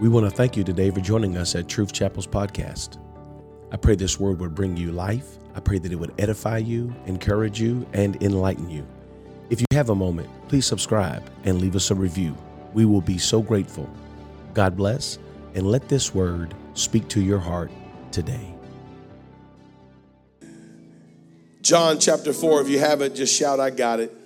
We 0.00 0.08
want 0.08 0.24
to 0.24 0.34
thank 0.34 0.56
you 0.56 0.64
today 0.64 0.90
for 0.90 1.00
joining 1.00 1.36
us 1.36 1.54
at 1.54 1.68
Truth 1.68 1.92
Chapel's 1.92 2.26
podcast. 2.26 2.96
I 3.70 3.76
pray 3.76 3.96
this 3.96 4.18
word 4.18 4.40
would 4.40 4.54
bring 4.54 4.74
you 4.74 4.92
life. 4.92 5.36
I 5.54 5.60
pray 5.60 5.78
that 5.78 5.92
it 5.92 5.96
would 5.96 6.14
edify 6.18 6.56
you, 6.56 6.94
encourage 7.04 7.60
you, 7.60 7.86
and 7.92 8.16
enlighten 8.22 8.70
you. 8.70 8.86
If 9.50 9.60
you 9.60 9.66
have 9.72 9.90
a 9.90 9.94
moment, 9.94 10.30
please 10.48 10.64
subscribe 10.64 11.30
and 11.44 11.60
leave 11.60 11.76
us 11.76 11.90
a 11.90 11.94
review. 11.94 12.34
We 12.72 12.86
will 12.86 13.02
be 13.02 13.18
so 13.18 13.42
grateful. 13.42 13.90
God 14.54 14.74
bless, 14.74 15.18
and 15.54 15.66
let 15.66 15.90
this 15.90 16.14
word 16.14 16.54
speak 16.72 17.06
to 17.08 17.20
your 17.20 17.38
heart 17.38 17.70
today. 18.10 18.54
John 21.60 21.98
chapter 21.98 22.32
4, 22.32 22.62
if 22.62 22.70
you 22.70 22.78
have 22.78 23.02
it, 23.02 23.14
just 23.14 23.38
shout, 23.38 23.60
I 23.60 23.68
got 23.68 24.00
it. 24.00 24.16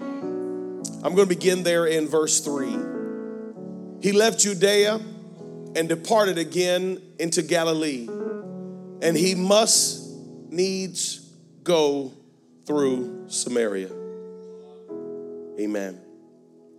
I'm 0.00 1.14
going 1.14 1.16
to 1.16 1.26
begin 1.26 1.62
there 1.62 1.86
in 1.86 2.08
verse 2.08 2.40
3. 2.40 2.95
He 4.06 4.12
left 4.12 4.38
Judea 4.38 5.00
and 5.74 5.88
departed 5.88 6.38
again 6.38 7.02
into 7.18 7.42
Galilee, 7.42 8.06
and 9.02 9.16
he 9.16 9.34
must 9.34 10.08
needs 10.48 11.28
go 11.64 12.12
through 12.66 13.24
Samaria. 13.26 13.90
Amen. 15.58 16.00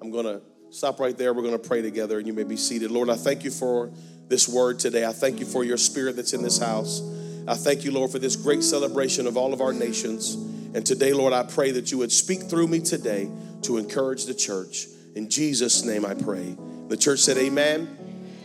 I'm 0.01 0.09
going 0.09 0.23
to 0.23 0.41
stop 0.69 1.01
right 1.01 1.17
there. 1.17 1.33
We're 1.33 1.41
going 1.41 1.59
to 1.61 1.67
pray 1.67 1.81
together, 1.81 2.17
and 2.17 2.25
you 2.25 2.31
may 2.31 2.45
be 2.45 2.55
seated. 2.55 2.91
Lord, 2.91 3.09
I 3.09 3.17
thank 3.17 3.43
you 3.43 3.51
for 3.51 3.91
this 4.29 4.47
word 4.47 4.79
today. 4.79 5.05
I 5.05 5.11
thank 5.11 5.41
you 5.41 5.45
for 5.45 5.65
your 5.65 5.75
spirit 5.75 6.15
that's 6.15 6.31
in 6.31 6.41
this 6.41 6.57
house. 6.57 7.01
I 7.45 7.55
thank 7.55 7.83
you, 7.83 7.91
Lord, 7.91 8.09
for 8.09 8.19
this 8.19 8.37
great 8.37 8.63
celebration 8.63 9.27
of 9.27 9.35
all 9.35 9.51
of 9.51 9.59
our 9.59 9.73
nations. 9.73 10.35
And 10.73 10.85
today, 10.85 11.11
Lord, 11.11 11.33
I 11.33 11.43
pray 11.43 11.71
that 11.71 11.91
you 11.91 11.97
would 11.97 12.13
speak 12.13 12.43
through 12.43 12.69
me 12.69 12.79
today 12.79 13.29
to 13.63 13.75
encourage 13.75 14.27
the 14.27 14.33
church. 14.33 14.87
In 15.13 15.29
Jesus' 15.29 15.83
name 15.83 16.05
I 16.05 16.13
pray. 16.13 16.55
The 16.87 16.95
church 16.95 17.19
said, 17.19 17.35
Amen. 17.37 17.97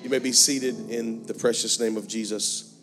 You 0.03 0.11
may 0.11 0.19
be 0.19 0.33
seated 0.33 0.91
in 0.91 1.25
the 1.27 1.35
precious 1.35 1.79
name 1.79 1.97
of 1.97 2.09
Jesus. 2.09 2.75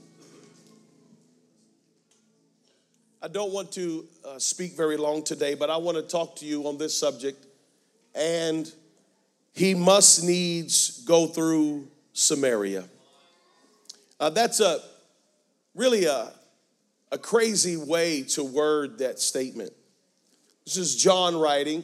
I 3.21 3.27
don't 3.27 3.51
want 3.51 3.73
to 3.73 4.07
uh, 4.23 4.39
speak 4.39 4.77
very 4.77 4.95
long 4.95 5.21
today, 5.21 5.55
but 5.55 5.69
I 5.69 5.75
want 5.75 5.97
to 5.97 6.03
talk 6.03 6.37
to 6.37 6.45
you 6.45 6.65
on 6.65 6.77
this 6.77 6.97
subject. 6.97 7.45
And 8.15 8.71
he 9.53 9.75
must 9.75 10.23
needs 10.23 11.03
go 11.03 11.27
through 11.27 11.89
Samaria. 12.13 12.85
Uh, 14.17 14.29
that's 14.29 14.61
a 14.61 14.79
really 15.75 16.05
a, 16.05 16.31
a 17.11 17.17
crazy 17.17 17.75
way 17.75 18.23
to 18.23 18.45
word 18.45 18.99
that 18.99 19.19
statement. 19.19 19.73
This 20.63 20.77
is 20.77 20.95
John 20.95 21.35
writing. 21.35 21.83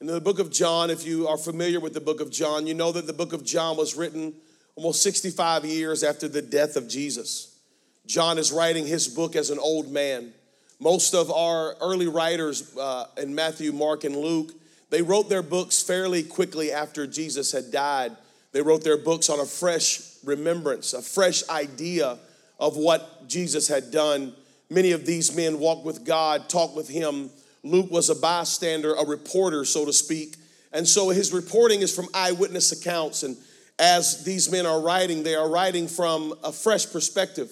In 0.00 0.06
the 0.06 0.20
book 0.20 0.38
of 0.38 0.52
John, 0.52 0.90
if 0.90 1.04
you 1.04 1.26
are 1.26 1.36
familiar 1.36 1.80
with 1.80 1.92
the 1.92 2.00
book 2.00 2.20
of 2.20 2.30
John, 2.30 2.68
you 2.68 2.74
know 2.74 2.92
that 2.92 3.08
the 3.08 3.12
book 3.12 3.32
of 3.32 3.44
John 3.44 3.76
was 3.76 3.96
written 3.96 4.32
almost 4.76 5.02
65 5.02 5.64
years 5.64 6.04
after 6.04 6.28
the 6.28 6.40
death 6.40 6.76
of 6.76 6.86
Jesus. 6.86 7.58
John 8.06 8.38
is 8.38 8.52
writing 8.52 8.86
his 8.86 9.08
book 9.08 9.34
as 9.34 9.50
an 9.50 9.58
old 9.58 9.90
man. 9.90 10.32
Most 10.78 11.16
of 11.16 11.32
our 11.32 11.74
early 11.80 12.06
writers 12.06 12.76
uh, 12.76 13.06
in 13.16 13.34
Matthew, 13.34 13.72
Mark, 13.72 14.04
and 14.04 14.14
Luke, 14.14 14.52
they 14.88 15.02
wrote 15.02 15.28
their 15.28 15.42
books 15.42 15.82
fairly 15.82 16.22
quickly 16.22 16.70
after 16.70 17.04
Jesus 17.04 17.50
had 17.50 17.72
died. 17.72 18.16
They 18.52 18.62
wrote 18.62 18.84
their 18.84 18.98
books 18.98 19.28
on 19.28 19.40
a 19.40 19.44
fresh 19.44 20.00
remembrance, 20.22 20.92
a 20.92 21.02
fresh 21.02 21.42
idea 21.48 22.18
of 22.60 22.76
what 22.76 23.26
Jesus 23.26 23.66
had 23.66 23.90
done. 23.90 24.32
Many 24.70 24.92
of 24.92 25.06
these 25.06 25.34
men 25.34 25.58
walked 25.58 25.84
with 25.84 26.04
God, 26.04 26.48
talked 26.48 26.76
with 26.76 26.88
Him. 26.88 27.30
Luke 27.62 27.90
was 27.90 28.10
a 28.10 28.14
bystander, 28.14 28.94
a 28.94 29.04
reporter, 29.04 29.64
so 29.64 29.84
to 29.84 29.92
speak. 29.92 30.36
And 30.72 30.86
so 30.86 31.08
his 31.10 31.32
reporting 31.32 31.80
is 31.80 31.94
from 31.94 32.08
eyewitness 32.14 32.72
accounts. 32.72 33.22
And 33.22 33.36
as 33.78 34.24
these 34.24 34.50
men 34.50 34.66
are 34.66 34.80
writing, 34.80 35.22
they 35.22 35.34
are 35.34 35.48
writing 35.48 35.88
from 35.88 36.34
a 36.44 36.52
fresh 36.52 36.90
perspective. 36.90 37.50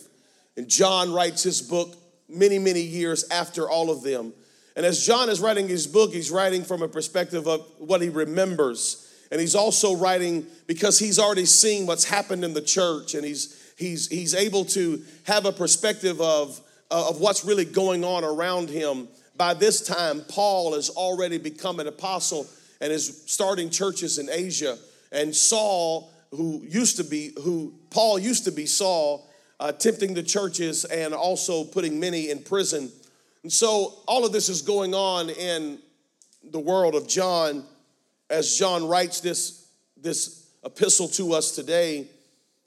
And 0.56 0.68
John 0.68 1.12
writes 1.12 1.42
his 1.42 1.62
book 1.62 1.96
many, 2.28 2.58
many 2.58 2.82
years 2.82 3.28
after 3.30 3.68
all 3.68 3.90
of 3.90 4.02
them. 4.02 4.32
And 4.76 4.84
as 4.84 5.04
John 5.04 5.30
is 5.30 5.40
writing 5.40 5.68
his 5.68 5.86
book, 5.86 6.12
he's 6.12 6.30
writing 6.30 6.62
from 6.62 6.82
a 6.82 6.88
perspective 6.88 7.46
of 7.48 7.66
what 7.78 8.02
he 8.02 8.10
remembers. 8.10 9.10
And 9.30 9.40
he's 9.40 9.54
also 9.54 9.96
writing 9.96 10.46
because 10.66 10.98
he's 10.98 11.18
already 11.18 11.46
seen 11.46 11.86
what's 11.86 12.04
happened 12.04 12.44
in 12.44 12.54
the 12.54 12.62
church 12.62 13.14
and 13.14 13.24
he's 13.24 13.72
he's 13.76 14.08
he's 14.08 14.34
able 14.34 14.64
to 14.66 15.02
have 15.24 15.46
a 15.46 15.52
perspective 15.52 16.20
of 16.20 16.60
of 16.90 17.20
what's 17.20 17.44
really 17.44 17.64
going 17.64 18.04
on 18.04 18.22
around 18.22 18.68
him. 18.68 19.08
By 19.36 19.54
this 19.54 19.84
time, 19.84 20.22
Paul 20.28 20.74
has 20.74 20.88
already 20.90 21.38
become 21.38 21.80
an 21.80 21.86
apostle 21.86 22.46
and 22.80 22.92
is 22.92 23.22
starting 23.26 23.70
churches 23.70 24.18
in 24.18 24.28
Asia. 24.30 24.78
And 25.12 25.34
Saul, 25.34 26.10
who 26.30 26.62
used 26.66 26.96
to 26.96 27.04
be, 27.04 27.32
who 27.42 27.74
Paul 27.90 28.18
used 28.18 28.44
to 28.44 28.52
be 28.52 28.66
Saul, 28.66 29.28
uh, 29.60 29.72
tempting 29.72 30.14
the 30.14 30.22
churches 30.22 30.84
and 30.84 31.14
also 31.14 31.64
putting 31.64 31.98
many 31.98 32.30
in 32.30 32.42
prison. 32.42 32.90
And 33.42 33.52
so 33.52 33.94
all 34.06 34.26
of 34.26 34.32
this 34.32 34.48
is 34.48 34.62
going 34.62 34.94
on 34.94 35.30
in 35.30 35.78
the 36.50 36.58
world 36.58 36.94
of 36.94 37.08
John 37.08 37.64
as 38.28 38.56
John 38.56 38.88
writes 38.88 39.20
this, 39.20 39.68
this 39.96 40.48
epistle 40.64 41.08
to 41.08 41.32
us 41.32 41.52
today. 41.52 42.08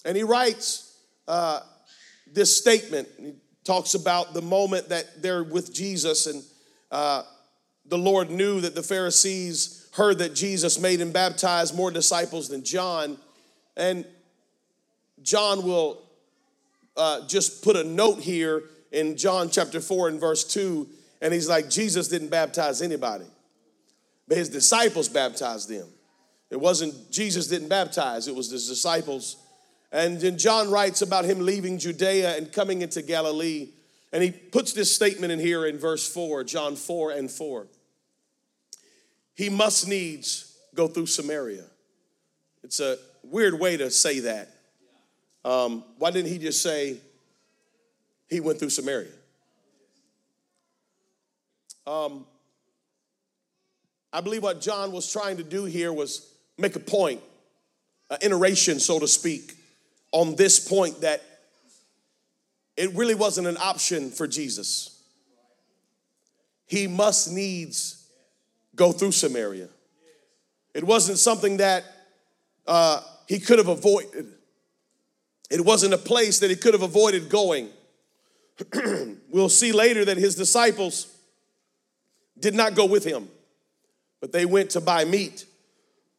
And 0.06 0.16
he 0.16 0.24
writes 0.24 0.98
uh, 1.28 1.62
this 2.32 2.56
statement. 2.56 3.08
He 3.20 3.34
talks 3.64 3.94
about 3.94 4.34
the 4.34 4.42
moment 4.42 4.90
that 4.90 5.22
they're 5.22 5.44
with 5.44 5.74
Jesus, 5.74 6.26
and 6.28 6.44
uh, 6.92 7.24
the 7.86 7.98
Lord 7.98 8.30
knew 8.30 8.62
that 8.62 8.76
the 8.76 8.84
Pharisees 8.84 9.88
heard 9.94 10.20
that 10.20 10.36
Jesus 10.36 10.80
made 10.80 11.02
and 11.02 11.12
baptized 11.12 11.76
more 11.76 11.92
disciples 11.92 12.50
than 12.50 12.64
John. 12.64 13.18
And 13.76 14.06
John 15.22 15.64
will 15.64 16.04
uh, 16.96 17.28
just 17.28 17.64
put 17.64 17.76
a 17.76 17.84
note 17.84 18.20
here 18.20 18.64
in 18.92 19.18
John 19.18 19.50
chapter 19.50 19.80
4 19.80 20.10
and 20.10 20.20
verse 20.20 20.44
2, 20.44 20.88
and 21.22 21.34
he's 21.34 21.50
like, 21.50 21.70
Jesus 21.70 22.08
didn't 22.08 22.30
baptize 22.30 22.82
anybody, 22.82 23.26
but 24.28 24.38
his 24.38 24.50
disciples 24.50 25.10
baptized 25.10 25.70
them. 25.70 25.88
It 26.50 26.60
wasn't 26.60 27.12
Jesus 27.12 27.48
didn't 27.48 27.70
baptize, 27.70 28.28
it 28.28 28.36
was 28.36 28.50
his 28.50 28.68
disciples. 28.68 29.38
And 29.92 30.20
then 30.20 30.38
John 30.38 30.70
writes 30.70 31.02
about 31.02 31.26
him 31.26 31.40
leaving 31.40 31.78
Judea 31.80 32.38
and 32.38 32.52
coming 32.52 32.82
into 32.82 33.02
Galilee. 33.02 33.70
And 34.12 34.24
he 34.24 34.32
puts 34.32 34.74
this 34.74 34.94
statement 34.94 35.32
in 35.32 35.40
here 35.40 35.66
in 35.66 35.78
verse 35.78 36.12
4, 36.12 36.44
John 36.44 36.76
4 36.76 37.12
and 37.12 37.30
4. 37.30 37.68
He 39.36 39.50
must 39.50 39.88
needs 39.88 40.58
go 40.76 40.88
through 40.88 41.06
Samaria. 41.06 41.66
It's 42.64 42.80
a 42.80 42.98
weird 43.24 43.60
way 43.60 43.78
to 43.78 43.92
say 43.92 44.22
that. 44.22 44.50
Um, 45.46 45.84
why 45.98 46.12
didn't 46.12 46.30
he 46.30 46.38
just 46.38 46.62
say 46.62 46.98
he 48.30 48.40
went 48.40 48.60
through 48.60 48.72
Samaria? 48.72 49.12
Um, 51.88 52.26
I 54.12 54.22
believe 54.22 54.44
what 54.44 54.60
John 54.60 54.92
was 54.92 55.12
trying 55.12 55.38
to 55.38 55.44
do 55.44 55.66
here 55.66 55.94
was 55.94 56.32
make 56.58 56.76
a 56.76 56.80
point, 56.80 57.22
an 58.10 58.18
iteration, 58.22 58.80
so 58.80 59.00
to 59.00 59.08
speak, 59.08 59.56
on 60.12 60.36
this 60.36 60.60
point 60.60 61.02
that 61.02 61.24
it 62.80 62.96
really 62.96 63.14
wasn't 63.14 63.46
an 63.46 63.58
option 63.58 64.10
for 64.10 64.26
Jesus. 64.26 65.04
He 66.66 66.88
must 66.88 67.30
needs 67.30 68.10
go 68.74 68.94
through 68.94 69.12
Samaria. 69.12 69.68
It 70.74 70.86
wasn't 70.86 71.18
something 71.18 71.58
that 71.58 71.84
uh, 72.66 73.02
he 73.28 73.38
could 73.40 73.58
have 73.58 73.68
avoided. 73.68 74.28
It 75.52 75.66
wasn't 75.66 75.94
a 75.94 75.98
place 75.98 76.40
that 76.40 76.50
he 76.50 76.56
could 76.56 76.74
have 76.74 76.82
avoided 76.82 77.28
going. 77.28 77.68
we'll 79.30 79.50
see 79.50 79.74
later 79.74 80.06
that 80.06 80.16
his 80.16 80.36
disciples 80.36 81.14
did 82.40 82.54
not 82.54 82.76
go 82.76 82.86
with 82.86 83.04
him, 83.04 83.28
but 84.22 84.32
they 84.32 84.46
went 84.46 84.70
to 84.70 84.80
buy 84.80 85.04
meat, 85.04 85.46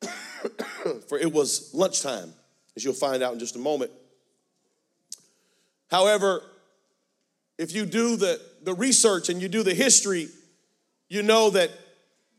for 1.08 1.18
it 1.18 1.32
was 1.32 1.72
lunchtime, 1.72 2.34
as 2.76 2.84
you'll 2.84 2.92
find 2.92 3.22
out 3.22 3.32
in 3.32 3.38
just 3.38 3.56
a 3.56 3.58
moment. 3.58 3.92
However, 5.90 6.42
if 7.60 7.74
you 7.74 7.84
do 7.84 8.16
the, 8.16 8.40
the 8.62 8.72
research 8.72 9.28
and 9.28 9.42
you 9.42 9.46
do 9.46 9.62
the 9.62 9.74
history, 9.74 10.28
you 11.10 11.22
know 11.22 11.50
that 11.50 11.70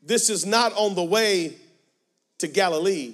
this 0.01 0.31
is 0.31 0.47
not 0.47 0.73
on 0.73 0.95
the 0.95 1.03
way 1.03 1.53
to 2.39 2.47
Galilee. 2.47 3.13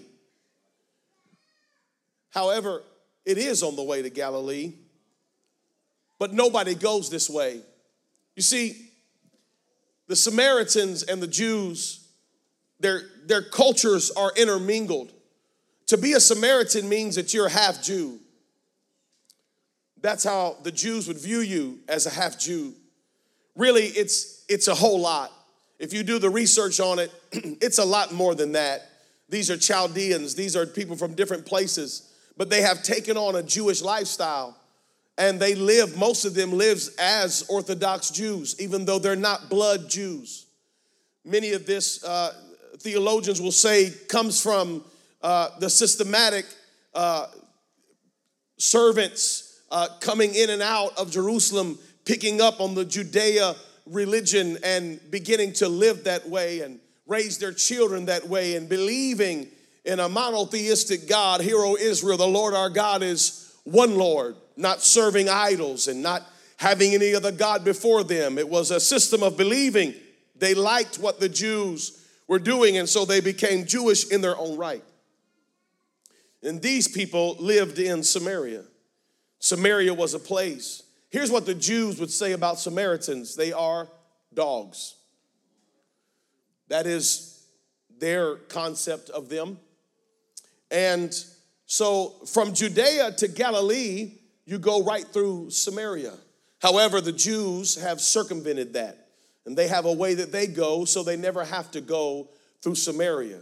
However, 2.29 2.81
it 3.25 3.37
is 3.37 3.61
on 3.61 3.75
the 3.75 3.83
way 3.83 4.01
to 4.01 4.09
Galilee, 4.09 4.71
but 6.17 6.31
nobody 6.31 6.75
goes 6.75 7.09
this 7.09 7.29
way. 7.29 7.59
You 8.37 8.41
see, 8.41 8.89
the 10.07 10.15
Samaritans 10.15 11.03
and 11.03 11.21
the 11.21 11.27
Jews, 11.27 12.07
their, 12.79 13.01
their 13.25 13.41
cultures 13.41 14.11
are 14.11 14.31
intermingled. 14.37 15.11
To 15.87 15.97
be 15.97 16.13
a 16.13 16.21
Samaritan 16.21 16.87
means 16.87 17.17
that 17.17 17.33
you're 17.33 17.49
half 17.49 17.83
Jew. 17.83 18.21
That's 20.07 20.23
how 20.23 20.55
the 20.63 20.71
Jews 20.71 21.09
would 21.09 21.17
view 21.17 21.41
you 21.41 21.79
as 21.89 22.05
a 22.05 22.09
half 22.09 22.39
Jew. 22.39 22.73
Really, 23.57 23.87
it's, 23.87 24.45
it's 24.47 24.69
a 24.69 24.73
whole 24.73 25.01
lot. 25.01 25.33
If 25.79 25.91
you 25.91 26.01
do 26.01 26.17
the 26.17 26.29
research 26.29 26.79
on 26.79 26.99
it, 26.99 27.11
it's 27.33 27.77
a 27.77 27.83
lot 27.83 28.13
more 28.13 28.33
than 28.33 28.53
that. 28.53 28.89
These 29.27 29.51
are 29.51 29.57
Chaldeans, 29.57 30.33
these 30.33 30.55
are 30.55 30.65
people 30.65 30.95
from 30.95 31.13
different 31.13 31.45
places. 31.45 32.09
but 32.37 32.49
they 32.49 32.61
have 32.61 32.83
taken 32.83 33.17
on 33.17 33.35
a 33.35 33.43
Jewish 33.43 33.81
lifestyle 33.81 34.55
and 35.17 35.41
they 35.41 35.55
live, 35.55 35.97
most 35.97 36.23
of 36.23 36.33
them 36.33 36.53
lives 36.53 36.95
as 36.97 37.45
Orthodox 37.49 38.09
Jews, 38.09 38.55
even 38.61 38.85
though 38.85 38.99
they're 38.99 39.17
not 39.17 39.49
blood 39.49 39.89
Jews. 39.89 40.45
Many 41.25 41.51
of 41.51 41.65
this 41.65 42.01
uh, 42.05 42.33
theologians 42.77 43.41
will 43.41 43.51
say 43.51 43.91
comes 44.07 44.41
from 44.41 44.85
uh, 45.21 45.49
the 45.59 45.69
systematic 45.69 46.45
uh, 46.93 47.27
servants 48.55 49.46
uh, 49.71 49.87
coming 49.99 50.33
in 50.33 50.49
and 50.49 50.61
out 50.61 50.97
of 50.97 51.11
Jerusalem, 51.11 51.77
picking 52.05 52.41
up 52.41 52.59
on 52.61 52.75
the 52.75 52.85
Judea 52.85 53.55
religion 53.85 54.57
and 54.63 54.99
beginning 55.11 55.53
to 55.53 55.67
live 55.67 56.03
that 56.05 56.27
way 56.27 56.61
and 56.61 56.79
raise 57.05 57.37
their 57.37 57.53
children 57.53 58.05
that 58.05 58.27
way 58.27 58.55
and 58.55 58.67
believing 58.67 59.47
in 59.85 59.99
a 59.99 60.09
monotheistic 60.09 61.07
God. 61.07 61.41
Hear, 61.41 61.57
O 61.57 61.77
Israel, 61.77 62.17
the 62.17 62.27
Lord 62.27 62.53
our 62.53 62.69
God 62.69 63.01
is 63.01 63.55
one 63.63 63.95
Lord, 63.95 64.35
not 64.55 64.81
serving 64.81 65.29
idols 65.29 65.87
and 65.87 66.01
not 66.01 66.23
having 66.57 66.93
any 66.93 67.15
other 67.15 67.31
God 67.31 67.63
before 67.63 68.03
them. 68.03 68.37
It 68.37 68.49
was 68.49 68.71
a 68.71 68.79
system 68.79 69.23
of 69.23 69.37
believing. 69.37 69.93
They 70.35 70.53
liked 70.53 70.97
what 70.97 71.19
the 71.19 71.29
Jews 71.29 72.03
were 72.27 72.39
doing, 72.39 72.77
and 72.77 72.89
so 72.89 73.05
they 73.05 73.21
became 73.21 73.65
Jewish 73.65 74.09
in 74.09 74.21
their 74.21 74.37
own 74.37 74.57
right. 74.57 74.83
And 76.43 76.61
these 76.61 76.87
people 76.87 77.35
lived 77.39 77.79
in 77.79 78.03
Samaria. 78.03 78.63
Samaria 79.39 79.93
was 79.93 80.13
a 80.13 80.19
place. 80.19 80.83
Here's 81.09 81.31
what 81.31 81.45
the 81.45 81.55
Jews 81.55 81.99
would 81.99 82.11
say 82.11 82.33
about 82.33 82.59
Samaritans 82.59 83.35
they 83.35 83.53
are 83.53 83.87
dogs. 84.33 84.95
That 86.67 86.85
is 86.85 87.45
their 87.99 88.35
concept 88.35 89.09
of 89.09 89.29
them. 89.29 89.59
And 90.69 91.13
so 91.65 92.15
from 92.25 92.53
Judea 92.53 93.11
to 93.13 93.27
Galilee, 93.27 94.13
you 94.45 94.59
go 94.59 94.83
right 94.83 95.05
through 95.05 95.49
Samaria. 95.49 96.13
However, 96.61 97.01
the 97.01 97.11
Jews 97.11 97.75
have 97.75 98.01
circumvented 98.01 98.73
that, 98.73 99.07
and 99.45 99.57
they 99.57 99.67
have 99.67 99.85
a 99.85 99.93
way 99.93 100.15
that 100.15 100.31
they 100.31 100.47
go 100.47 100.85
so 100.85 101.03
they 101.03 101.17
never 101.17 101.43
have 101.45 101.71
to 101.71 101.81
go 101.81 102.29
through 102.61 102.75
Samaria. 102.75 103.41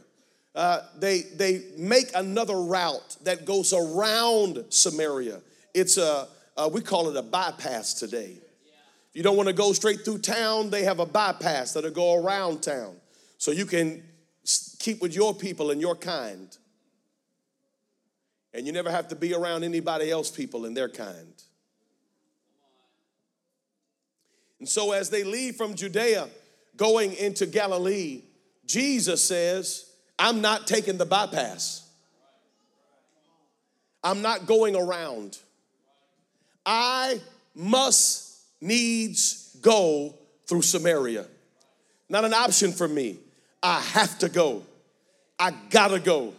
Uh, 0.53 0.81
they, 0.98 1.21
they 1.21 1.63
make 1.77 2.12
another 2.15 2.59
route 2.59 3.18
that 3.24 3.45
goes 3.45 3.74
around 3.74 4.63
Samaria. 4.69 5.41
It's 5.75 5.98
a, 5.98 6.30
uh, 6.56 6.69
we 6.72 6.80
call 6.80 7.10
it 7.10 7.18
a 7.18 7.22
bypass 7.22 7.94
today. 7.94 8.38
If 9.10 9.16
you 9.16 9.24
don't 9.24 9.36
want 9.36 9.48
to 9.48 9.54
go 9.54 9.74
straight 9.74 10.06
through 10.06 10.19
town, 10.19 10.69
they 10.69 10.86
have 10.86 11.00
a 11.00 11.06
bypass 11.06 11.74
that'll 11.74 11.92
go 11.92 12.16
around 12.16 12.63
town. 12.63 12.95
So 13.38 13.51
you 13.51 13.66
can 13.66 14.01
keep 14.80 15.01
with 15.01 15.13
your 15.13 15.33
people 15.33 15.72
and 15.72 15.81
your 15.81 15.95
kind. 15.95 16.57
And 18.54 18.66
you 18.66 18.72
never 18.72 18.89
have 18.89 19.10
to 19.10 19.18
be 19.18 19.33
around 19.33 19.66
anybody 19.66 20.10
else 20.10 20.31
people 20.31 20.63
and 20.66 20.77
their 20.77 20.88
kind. 20.88 21.44
And 24.60 24.69
so 24.69 24.94
as 24.94 25.10
they 25.10 25.25
leave 25.25 25.57
from 25.57 25.75
Judea 25.75 26.30
going 26.77 27.13
into 27.16 27.45
Galilee, 27.45 28.22
Jesus 28.66 29.22
says, 29.22 29.92
I'm 30.18 30.39
not 30.39 30.68
taking 30.68 30.98
the 30.98 31.06
bypass. 31.06 31.86
I'm 34.01 34.22
not 34.22 34.45
going 34.45 34.77
around. 34.77 35.38
I 36.65 37.19
must 37.53 38.39
needs 38.62 39.56
go 39.62 40.15
through 40.47 40.62
Samaria. 40.63 41.25
Not 42.09 42.25
an 42.25 42.33
option 42.33 42.71
for 42.71 42.88
me. 42.88 43.17
I 43.62 43.79
have 43.79 44.19
to 44.19 44.29
go. 44.29 44.63
I 45.39 45.51
gotta 45.69 46.00
go. 46.00 46.33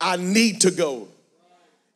I 0.00 0.16
need 0.16 0.62
to 0.62 0.70
go. 0.70 1.08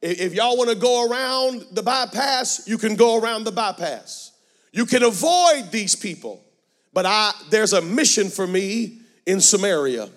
If 0.03 0.35
y'all 0.35 0.57
wanna 0.57 0.75
go 0.75 1.09
around 1.11 1.67
the 1.73 1.83
bypass, 1.83 2.67
you 2.69 2.79
can 2.79 2.95
go 2.95 3.21
around 3.21 3.45
the 3.45 3.53
bypass. 3.53 4.33
You 4.73 4.87
can 4.87 5.03
avoid 5.03 5.73
these 5.73 5.97
people, 5.97 6.43
but 6.93 7.07
I 7.07 7.33
there's 7.51 7.73
a 7.73 7.83
mission 7.83 8.29
for 8.29 8.47
me 8.47 8.99
in 9.25 9.41
Samaria. 9.41 10.09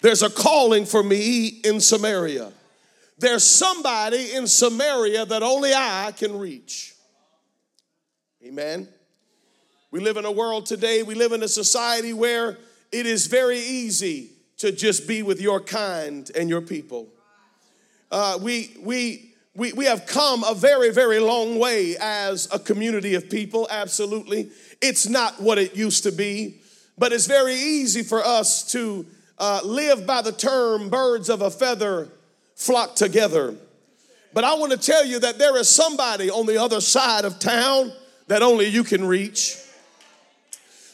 There's 0.00 0.22
a 0.22 0.30
calling 0.30 0.86
for 0.86 1.02
me 1.02 1.46
in 1.64 1.80
Samaria. 1.80 2.52
There's 3.18 3.44
somebody 3.44 4.32
in 4.32 4.46
Samaria 4.46 5.26
that 5.26 5.42
only 5.42 5.74
I 5.74 6.12
can 6.16 6.38
reach. 6.38 6.94
Amen. 8.44 8.88
We 9.90 10.00
live 10.00 10.16
in 10.16 10.24
a 10.24 10.30
world 10.30 10.66
today, 10.66 11.02
we 11.02 11.14
live 11.14 11.32
in 11.32 11.42
a 11.42 11.48
society 11.48 12.12
where 12.12 12.58
it 12.92 13.06
is 13.06 13.26
very 13.26 13.58
easy 13.58 14.30
to 14.58 14.70
just 14.70 15.08
be 15.08 15.22
with 15.22 15.40
your 15.40 15.60
kind 15.60 16.30
and 16.36 16.48
your 16.48 16.60
people. 16.60 17.08
Uh, 18.10 18.38
we, 18.40 18.76
we, 18.80 19.34
we, 19.54 19.72
we 19.72 19.86
have 19.86 20.06
come 20.06 20.44
a 20.44 20.54
very, 20.54 20.92
very 20.92 21.18
long 21.18 21.58
way 21.58 21.96
as 22.00 22.48
a 22.52 22.58
community 22.58 23.14
of 23.14 23.28
people, 23.28 23.66
absolutely. 23.70 24.50
It's 24.80 25.08
not 25.08 25.40
what 25.40 25.58
it 25.58 25.74
used 25.74 26.04
to 26.04 26.12
be, 26.12 26.60
but 26.96 27.12
it's 27.12 27.26
very 27.26 27.54
easy 27.54 28.02
for 28.02 28.24
us 28.24 28.70
to 28.72 29.06
uh, 29.38 29.60
live 29.64 30.06
by 30.06 30.22
the 30.22 30.32
term 30.32 30.88
birds 30.88 31.28
of 31.28 31.42
a 31.42 31.50
feather 31.50 32.08
flock 32.58 32.96
together. 32.96 33.54
But 34.34 34.44
I 34.44 34.54
want 34.54 34.72
to 34.72 34.78
tell 34.78 35.04
you 35.04 35.20
that 35.20 35.38
there 35.38 35.56
is 35.56 35.68
somebody 35.68 36.28
on 36.28 36.44
the 36.44 36.60
other 36.60 36.80
side 36.80 37.24
of 37.24 37.38
town 37.38 37.92
that 38.26 38.42
only 38.42 38.66
you 38.66 38.84
can 38.84 39.06
reach. 39.06 39.56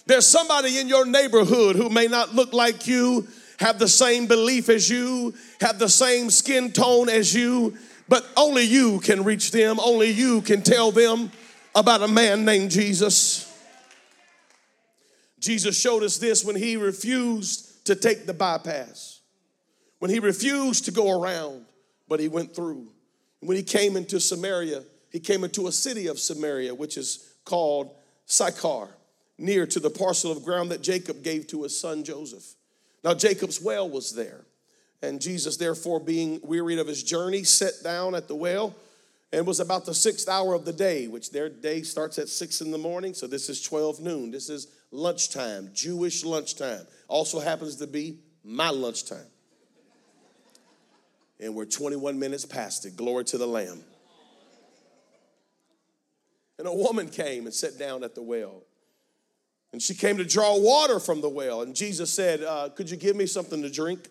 There's 0.06 0.26
somebody 0.26 0.78
in 0.78 0.86
your 0.88 1.06
neighborhood 1.06 1.74
who 1.74 1.88
may 1.88 2.06
not 2.06 2.34
look 2.34 2.52
like 2.52 2.86
you, 2.86 3.26
have 3.58 3.78
the 3.78 3.88
same 3.88 4.26
belief 4.26 4.68
as 4.68 4.90
you, 4.90 5.32
have 5.60 5.78
the 5.78 5.88
same 5.88 6.28
skin 6.30 6.70
tone 6.70 7.08
as 7.08 7.34
you, 7.34 7.76
but 8.08 8.26
only 8.36 8.64
you 8.64 9.00
can 9.00 9.24
reach 9.24 9.50
them. 9.50 9.80
Only 9.80 10.10
you 10.10 10.42
can 10.42 10.62
tell 10.62 10.92
them 10.92 11.32
about 11.74 12.02
a 12.02 12.08
man 12.08 12.44
named 12.44 12.70
Jesus. 12.70 13.50
Jesus 15.40 15.80
showed 15.80 16.02
us 16.02 16.18
this 16.18 16.44
when 16.44 16.56
he 16.56 16.76
refused 16.76 17.86
to 17.86 17.94
take 17.94 18.26
the 18.26 18.34
bypass, 18.34 19.20
when 20.04 20.10
he 20.10 20.18
refused 20.18 20.84
to 20.84 20.90
go 20.90 21.18
around, 21.18 21.64
but 22.08 22.20
he 22.20 22.28
went 22.28 22.54
through. 22.54 22.88
When 23.40 23.56
he 23.56 23.62
came 23.62 23.96
into 23.96 24.20
Samaria, 24.20 24.82
he 25.10 25.18
came 25.18 25.44
into 25.44 25.66
a 25.66 25.72
city 25.72 26.08
of 26.08 26.18
Samaria, 26.18 26.74
which 26.74 26.98
is 26.98 27.32
called 27.46 27.90
Sychar, 28.26 28.88
near 29.38 29.66
to 29.66 29.80
the 29.80 29.88
parcel 29.88 30.30
of 30.30 30.44
ground 30.44 30.70
that 30.72 30.82
Jacob 30.82 31.22
gave 31.22 31.46
to 31.46 31.62
his 31.62 31.80
son 31.80 32.04
Joseph. 32.04 32.44
Now, 33.02 33.14
Jacob's 33.14 33.62
well 33.62 33.88
was 33.88 34.14
there. 34.14 34.44
And 35.00 35.22
Jesus, 35.22 35.56
therefore, 35.56 36.00
being 36.00 36.38
wearied 36.42 36.80
of 36.80 36.86
his 36.86 37.02
journey, 37.02 37.42
sat 37.42 37.72
down 37.82 38.14
at 38.14 38.28
the 38.28 38.36
well 38.36 38.76
and 39.32 39.46
was 39.46 39.58
about 39.58 39.86
the 39.86 39.94
sixth 39.94 40.28
hour 40.28 40.52
of 40.52 40.66
the 40.66 40.72
day, 40.74 41.08
which 41.08 41.30
their 41.30 41.48
day 41.48 41.80
starts 41.80 42.18
at 42.18 42.28
six 42.28 42.60
in 42.60 42.72
the 42.72 42.76
morning. 42.76 43.14
So 43.14 43.26
this 43.26 43.48
is 43.48 43.62
12 43.62 44.00
noon. 44.00 44.30
This 44.30 44.50
is 44.50 44.66
lunchtime, 44.90 45.70
Jewish 45.72 46.26
lunchtime. 46.26 46.86
Also 47.08 47.40
happens 47.40 47.76
to 47.76 47.86
be 47.86 48.18
my 48.44 48.68
lunchtime. 48.68 49.30
And 51.44 51.54
we're 51.54 51.66
21 51.66 52.18
minutes 52.18 52.46
past 52.46 52.86
it. 52.86 52.96
Glory 52.96 53.24
to 53.24 53.36
the 53.36 53.46
Lamb. 53.46 53.84
And 56.58 56.66
a 56.66 56.72
woman 56.72 57.10
came 57.10 57.44
and 57.44 57.54
sat 57.54 57.78
down 57.78 58.02
at 58.02 58.14
the 58.14 58.22
well. 58.22 58.62
And 59.70 59.82
she 59.82 59.94
came 59.94 60.16
to 60.16 60.24
draw 60.24 60.58
water 60.58 60.98
from 60.98 61.20
the 61.20 61.28
well. 61.28 61.60
And 61.60 61.76
Jesus 61.76 62.10
said, 62.10 62.42
uh, 62.42 62.70
Could 62.74 62.90
you 62.90 62.96
give 62.96 63.14
me 63.14 63.26
something 63.26 63.60
to 63.60 63.68
drink? 63.68 64.08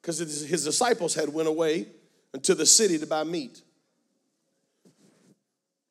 Because 0.00 0.18
his 0.18 0.64
disciples 0.64 1.14
had 1.14 1.28
went 1.28 1.48
away 1.48 1.88
into 2.32 2.54
the 2.54 2.66
city 2.66 2.98
to 2.98 3.06
buy 3.06 3.24
meat. 3.24 3.60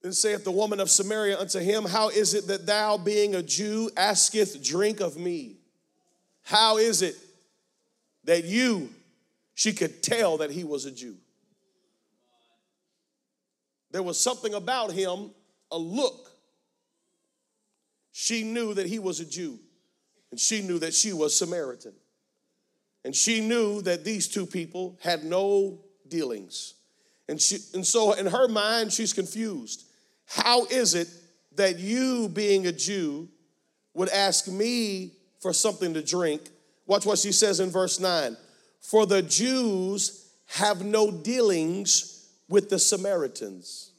Then 0.01 0.13
saith 0.13 0.45
the 0.45 0.51
woman 0.51 0.79
of 0.79 0.89
Samaria 0.89 1.39
unto 1.39 1.59
him, 1.59 1.83
How 1.83 2.07
is 2.07 2.35
it 2.35 2.47
that 2.47 2.65
thou, 2.65 2.97
being 2.97 3.35
a 3.35 3.43
Jew, 3.43 3.89
asketh 3.97 4.63
drink 4.63 5.01
of 5.01 5.17
me? 5.17 5.57
How 6.43 6.77
is 6.77 7.01
it 7.01 7.15
that 8.23 8.45
you, 8.45 8.91
she 9.62 9.74
could 9.74 10.01
tell 10.01 10.38
that 10.38 10.50
he 10.50 10.63
was 10.63 10.86
a 10.86 10.91
Jew? 10.91 11.18
There 13.91 14.01
was 14.01 14.20
something 14.20 14.56
about 14.56 14.91
him, 14.91 15.30
a 15.70 15.77
look. 15.77 16.32
She 18.12 18.41
knew 18.41 18.74
that 18.74 18.88
he 18.88 18.98
was 18.98 19.20
a 19.20 19.25
Jew, 19.25 19.60
and 20.32 20.39
she 20.39 20.63
knew 20.63 20.80
that 20.80 20.96
she 20.96 21.13
was 21.13 21.36
Samaritan. 21.36 21.94
And 23.06 23.15
she 23.15 23.39
knew 23.39 23.84
that 23.84 24.03
these 24.03 24.27
two 24.27 24.48
people 24.48 24.98
had 25.00 25.24
no 25.24 25.77
dealings. 26.08 26.74
And, 27.30 27.39
she, 27.39 27.60
and 27.75 27.86
so 27.86 28.13
in 28.13 28.25
her 28.25 28.48
mind, 28.48 28.91
she's 28.91 29.13
confused. 29.13 29.86
How 30.25 30.65
is 30.65 30.96
it 30.96 31.08
that 31.56 31.77
you, 31.77 32.30
being 32.30 32.65
a 32.65 32.72
Jew, 32.72 33.30
would 33.94 34.10
ask 34.10 34.48
me 34.48 35.12
for 35.39 35.53
something 35.53 35.94
to 35.94 36.01
drink? 36.01 36.50
Watch 36.88 37.06
what 37.06 37.20
she 37.20 37.32
says 37.32 37.60
in 37.60 37.70
verse 37.70 38.00
9. 38.00 38.36
For 38.81 39.05
the 39.05 39.21
Jews 39.21 40.27
have 40.47 40.83
no 40.83 41.11
dealings 41.11 42.27
with 42.50 42.69
the 42.69 42.79
Samaritans. 42.79 43.91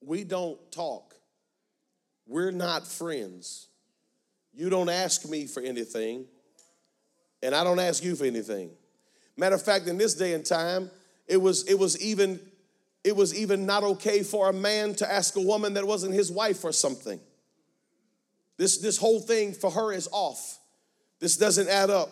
We 0.00 0.24
don't 0.24 0.58
talk. 0.72 1.14
We're 2.26 2.52
not 2.52 2.86
friends. 2.86 3.66
You 4.54 4.70
don't 4.70 4.88
ask 4.88 5.28
me 5.28 5.46
for 5.46 5.62
anything, 5.62 6.24
and 7.42 7.54
I 7.54 7.62
don't 7.64 7.78
ask 7.78 8.02
you 8.02 8.16
for 8.16 8.24
anything. 8.24 8.70
Matter 9.36 9.54
of 9.54 9.62
fact, 9.62 9.86
in 9.86 9.98
this 9.98 10.14
day 10.14 10.32
and 10.32 10.44
time, 10.44 10.90
it 11.26 11.36
was 11.36 11.64
it 11.64 11.78
was 11.78 12.00
even 12.00 12.40
it 13.04 13.14
was 13.14 13.38
even 13.38 13.66
not 13.66 13.82
okay 13.82 14.22
for 14.22 14.48
a 14.48 14.52
man 14.52 14.94
to 14.96 15.10
ask 15.10 15.36
a 15.36 15.40
woman 15.40 15.74
that 15.74 15.86
wasn't 15.86 16.14
his 16.14 16.32
wife 16.32 16.58
for 16.58 16.72
something. 16.72 17.20
This 18.56 18.78
this 18.78 18.96
whole 18.96 19.20
thing 19.20 19.52
for 19.52 19.70
her 19.70 19.92
is 19.92 20.08
off. 20.10 20.58
This 21.20 21.36
doesn't 21.36 21.68
add 21.68 21.90
up. 21.90 22.10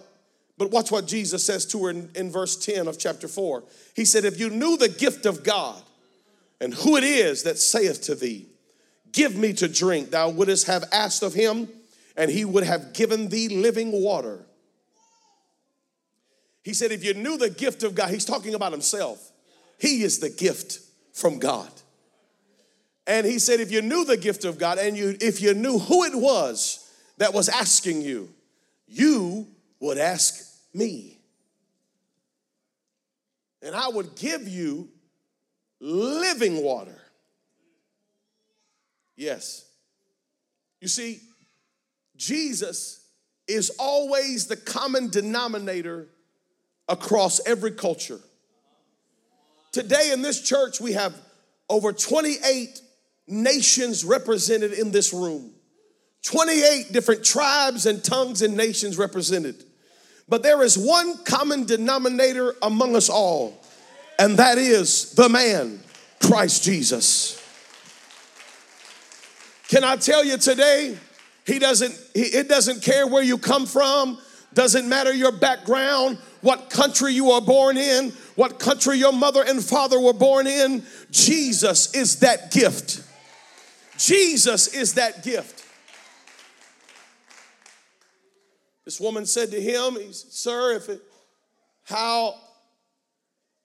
But 0.58 0.70
watch 0.70 0.90
what 0.90 1.06
Jesus 1.06 1.44
says 1.44 1.66
to 1.66 1.84
her 1.84 1.90
in, 1.90 2.10
in 2.14 2.30
verse 2.30 2.56
10 2.56 2.88
of 2.88 2.98
chapter 2.98 3.28
4. 3.28 3.62
He 3.94 4.04
said, 4.04 4.24
If 4.24 4.40
you 4.40 4.50
knew 4.50 4.76
the 4.76 4.88
gift 4.88 5.26
of 5.26 5.44
God 5.44 5.80
and 6.60 6.72
who 6.72 6.96
it 6.96 7.04
is 7.04 7.42
that 7.42 7.58
saith 7.58 8.02
to 8.02 8.14
thee, 8.14 8.46
Give 9.12 9.34
me 9.34 9.54
to 9.54 9.68
drink, 9.68 10.10
thou 10.10 10.28
wouldst 10.28 10.66
have 10.66 10.84
asked 10.92 11.22
of 11.22 11.32
him, 11.32 11.68
and 12.18 12.30
he 12.30 12.44
would 12.44 12.64
have 12.64 12.92
given 12.92 13.30
thee 13.30 13.48
living 13.48 13.90
water. 13.92 14.44
He 16.62 16.74
said, 16.74 16.92
If 16.92 17.04
you 17.04 17.14
knew 17.14 17.38
the 17.38 17.48
gift 17.48 17.82
of 17.82 17.94
God, 17.94 18.10
he's 18.10 18.24
talking 18.24 18.54
about 18.54 18.72
himself. 18.72 19.32
He 19.78 20.02
is 20.02 20.18
the 20.18 20.30
gift 20.30 20.80
from 21.12 21.38
God. 21.38 21.70
And 23.06 23.24
he 23.24 23.38
said, 23.38 23.60
If 23.60 23.70
you 23.70 23.82
knew 23.82 24.04
the 24.04 24.16
gift 24.16 24.44
of 24.44 24.58
God 24.58 24.78
and 24.78 24.96
you, 24.96 25.16
if 25.20 25.40
you 25.40 25.54
knew 25.54 25.78
who 25.78 26.04
it 26.04 26.14
was 26.14 26.90
that 27.18 27.32
was 27.32 27.48
asking 27.48 28.02
you, 28.02 28.28
you 28.86 29.46
would 29.80 29.96
ask 29.96 30.45
me. 30.76 31.18
And 33.62 33.74
I 33.74 33.88
would 33.88 34.14
give 34.14 34.46
you 34.46 34.88
living 35.80 36.62
water. 36.62 37.00
Yes. 39.16 39.64
You 40.80 40.88
see, 40.88 41.20
Jesus 42.16 43.04
is 43.48 43.70
always 43.78 44.46
the 44.46 44.56
common 44.56 45.08
denominator 45.08 46.08
across 46.88 47.40
every 47.46 47.72
culture. 47.72 48.20
Today 49.72 50.10
in 50.12 50.22
this 50.22 50.40
church, 50.40 50.80
we 50.80 50.92
have 50.92 51.14
over 51.68 51.92
28 51.92 52.80
nations 53.26 54.04
represented 54.04 54.72
in 54.72 54.90
this 54.90 55.12
room, 55.12 55.52
28 56.22 56.92
different 56.92 57.24
tribes 57.24 57.86
and 57.86 58.02
tongues 58.02 58.42
and 58.42 58.56
nations 58.56 58.96
represented. 58.96 59.65
But 60.28 60.42
there 60.42 60.62
is 60.62 60.76
one 60.76 61.18
common 61.24 61.64
denominator 61.64 62.54
among 62.62 62.96
us 62.96 63.08
all, 63.08 63.62
and 64.18 64.38
that 64.38 64.58
is 64.58 65.12
the 65.12 65.28
man, 65.28 65.80
Christ 66.20 66.64
Jesus. 66.64 67.42
Can 69.68 69.84
I 69.84 69.96
tell 69.96 70.24
you 70.24 70.36
today, 70.36 70.96
he 71.46 71.58
doesn't, 71.58 71.94
he, 72.14 72.22
it 72.22 72.48
doesn't 72.48 72.82
care 72.82 73.06
where 73.06 73.22
you 73.22 73.38
come 73.38 73.66
from, 73.66 74.18
doesn't 74.54 74.88
matter 74.88 75.12
your 75.12 75.32
background, 75.32 76.18
what 76.40 76.70
country 76.70 77.12
you 77.12 77.30
are 77.32 77.40
born 77.40 77.76
in, 77.76 78.12
what 78.36 78.58
country 78.58 78.98
your 78.98 79.12
mother 79.12 79.44
and 79.46 79.62
father 79.62 80.00
were 80.00 80.12
born 80.12 80.46
in. 80.46 80.82
Jesus 81.10 81.94
is 81.94 82.20
that 82.20 82.50
gift. 82.50 83.02
Jesus 83.98 84.68
is 84.68 84.94
that 84.94 85.22
gift. 85.22 85.65
This 88.86 89.00
woman 89.00 89.26
said 89.26 89.50
to 89.50 89.60
him, 89.60 89.96
he 89.96 90.12
said, 90.12 90.32
Sir, 90.32 90.72
if 90.76 90.88
it, 90.88 91.02
how, 91.82 92.36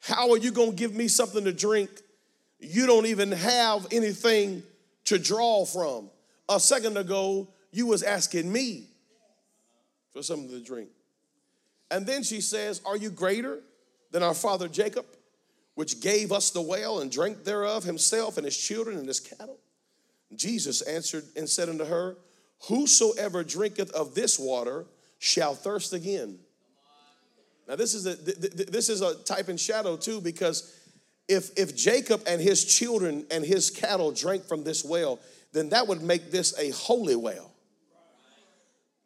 how 0.02 0.32
are 0.32 0.38
you 0.38 0.52
going 0.52 0.72
to 0.72 0.76
give 0.76 0.96
me 0.96 1.08
something 1.08 1.46
to 1.46 1.54
drink? 1.54 1.92
You 2.60 2.88
don't 2.88 3.06
even 3.06 3.32
have 3.32 3.88
anything 3.92 4.64
to 5.06 5.20
draw 5.20 5.64
from. 5.64 6.10
A 6.50 6.60
second 6.60 6.98
ago, 6.98 7.48
you 7.72 7.86
was 7.86 8.02
asking 8.02 8.52
me 8.52 8.88
for 10.12 10.24
something 10.24 10.50
to 10.50 10.60
drink. 10.60 10.90
And 11.92 12.08
then 12.08 12.24
she 12.24 12.42
says, 12.42 12.82
Are 12.84 12.98
you 12.98 13.12
greater 13.12 13.60
than 14.10 14.24
our 14.24 14.34
father 14.34 14.68
Jacob, 14.68 15.06
which 15.76 16.02
gave 16.02 16.32
us 16.32 16.50
the 16.50 16.62
well 16.62 17.00
and 17.00 17.12
drank 17.12 17.44
thereof 17.44 17.84
himself 17.84 18.38
and 18.38 18.46
his 18.46 18.58
children 18.58 18.98
and 18.98 19.08
his 19.08 19.20
cattle? 19.20 19.60
Jesus 20.36 20.82
answered 20.82 21.26
and 21.36 21.48
said 21.48 21.70
unto 21.70 21.86
her, 21.86 22.18
Whosoever 22.68 23.44
drinketh 23.44 23.92
of 23.92 24.16
this 24.16 24.40
water 24.40 24.86
shall 25.22 25.54
thirst 25.54 25.94
again. 25.94 26.40
Now 27.68 27.76
this 27.76 27.94
is 27.94 28.08
a 28.08 28.16
this 28.16 28.90
is 28.90 29.02
a 29.02 29.16
type 29.24 29.50
and 29.50 29.60
shadow 29.60 29.96
too 29.96 30.20
because 30.20 30.76
if 31.28 31.52
if 31.58 31.76
Jacob 31.78 32.24
and 32.26 32.42
his 32.42 32.66
children 32.66 33.28
and 33.30 33.46
his 33.46 33.70
cattle 33.70 34.12
drank 34.12 34.44
from 34.46 34.64
this 34.64 34.84
well, 34.84 35.20
then 35.54 35.70
that 35.70 35.88
would 35.88 36.02
make 36.02 36.32
this 36.32 36.58
a 36.58 36.72
holy 36.72 37.16
well. 37.16 37.52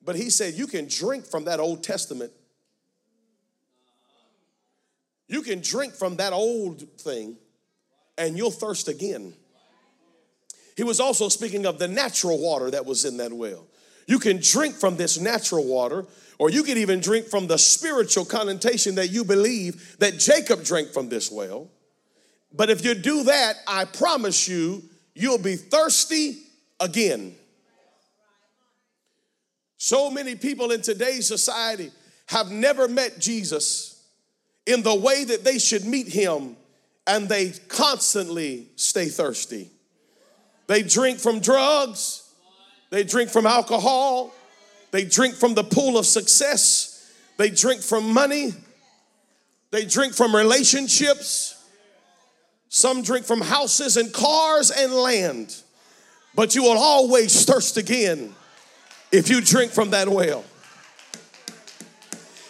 But 0.03 0.15
he 0.15 0.29
said 0.29 0.53
you 0.53 0.67
can 0.67 0.87
drink 0.87 1.25
from 1.25 1.45
that 1.45 1.59
Old 1.59 1.83
Testament. 1.83 2.31
You 5.27 5.41
can 5.41 5.59
drink 5.59 5.95
from 5.95 6.15
that 6.15 6.31
old 6.31 6.81
thing 6.97 7.35
and 8.17 8.37
you'll 8.37 8.51
thirst 8.51 8.87
again. 8.87 9.33
He 10.77 10.83
was 10.83 11.01
also 11.01 11.27
speaking 11.27 11.65
of 11.65 11.77
the 11.77 11.89
natural 11.89 12.39
water 12.39 12.71
that 12.71 12.85
was 12.85 13.03
in 13.03 13.17
that 13.17 13.33
well. 13.33 13.67
You 14.07 14.19
can 14.19 14.39
drink 14.41 14.75
from 14.75 14.97
this 14.97 15.19
natural 15.19 15.65
water, 15.65 16.05
or 16.37 16.49
you 16.49 16.63
can 16.63 16.77
even 16.77 16.99
drink 16.99 17.27
from 17.27 17.47
the 17.47 17.57
spiritual 17.57 18.25
connotation 18.25 18.95
that 18.95 19.09
you 19.09 19.23
believe 19.23 19.97
that 19.99 20.19
Jacob 20.19 20.63
drank 20.63 20.91
from 20.91 21.09
this 21.09 21.31
well. 21.31 21.69
But 22.53 22.69
if 22.69 22.85
you 22.85 22.93
do 22.93 23.23
that, 23.23 23.55
I 23.67 23.85
promise 23.85 24.47
you, 24.47 24.83
you'll 25.13 25.37
be 25.37 25.55
thirsty 25.55 26.37
again. 26.79 27.35
So 29.77 30.09
many 30.09 30.35
people 30.35 30.71
in 30.71 30.81
today's 30.81 31.27
society 31.27 31.91
have 32.27 32.51
never 32.51 32.87
met 32.87 33.19
Jesus 33.19 34.03
in 34.65 34.81
the 34.81 34.95
way 34.95 35.23
that 35.25 35.43
they 35.43 35.59
should 35.59 35.85
meet 35.85 36.07
him, 36.07 36.57
and 37.05 37.29
they 37.29 37.51
constantly 37.67 38.67
stay 38.75 39.07
thirsty. 39.07 39.69
They 40.67 40.81
drink 40.81 41.19
from 41.19 41.39
drugs, 41.39 42.24
they 42.95 43.03
drink 43.03 43.29
from 43.29 43.45
alcohol. 43.45 44.33
They 44.91 45.03
drink 45.03 45.35
from 45.35 45.53
the 45.53 45.65
pool 45.65 45.97
of 45.97 46.05
success. 46.05 47.13
They 47.35 47.49
drink 47.49 47.81
from 47.81 48.13
money. 48.13 48.53
They 49.71 49.83
drink 49.83 50.13
from 50.13 50.33
relationships. 50.33 51.61
Some 52.69 53.01
drink 53.01 53.25
from 53.25 53.41
houses 53.41 53.97
and 53.97 54.13
cars 54.13 54.71
and 54.71 54.93
land. 54.93 55.61
But 56.35 56.55
you 56.55 56.63
will 56.63 56.77
always 56.77 57.43
thirst 57.43 57.75
again 57.75 58.33
if 59.11 59.29
you 59.29 59.41
drink 59.41 59.73
from 59.73 59.89
that 59.89 60.07
well. 60.07 60.45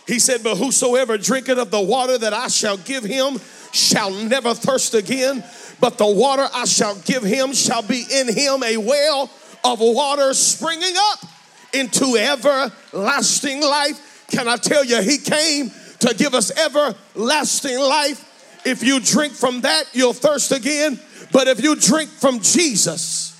He 0.07 0.19
said, 0.19 0.43
But 0.43 0.57
whosoever 0.57 1.17
drinketh 1.17 1.57
of 1.57 1.71
the 1.71 1.81
water 1.81 2.19
that 2.19 2.33
I 2.33 2.49
shall 2.49 2.77
give 2.77 3.03
him 3.03 3.39
shall 3.71 4.11
never 4.11 4.53
thirst 4.53 4.93
again, 4.93 5.43
but 5.79 5.97
the 5.97 6.05
water 6.05 6.47
I 6.53 6.65
shall 6.65 6.93
give 6.99 7.23
him 7.23 7.51
shall 7.51 7.81
be 7.81 8.05
in 8.11 8.31
him 8.31 8.61
a 8.61 8.77
well 8.77 9.31
of 9.65 9.79
water 9.79 10.34
springing 10.34 10.93
up 10.95 11.25
into 11.74 12.15
everlasting 12.15 13.62
life. 13.62 14.25
Can 14.29 14.48
I 14.48 14.57
tell 14.57 14.86
you, 14.86 15.01
He 15.01 15.17
came 15.17 15.72
to 16.00 16.13
give 16.15 16.34
us 16.34 16.51
everlasting 16.57 17.79
life. 17.79 18.62
If 18.65 18.84
you 18.84 19.00
drink 19.00 19.34
from 19.34 19.62
that, 19.62 19.86
you'll 19.93 20.13
thirst 20.13 20.51
again. 20.51 21.00
But 21.31 21.48
if 21.48 21.62
you 21.62 21.75
drink 21.75 22.10
from 22.10 22.39
Jesus, 22.39 23.31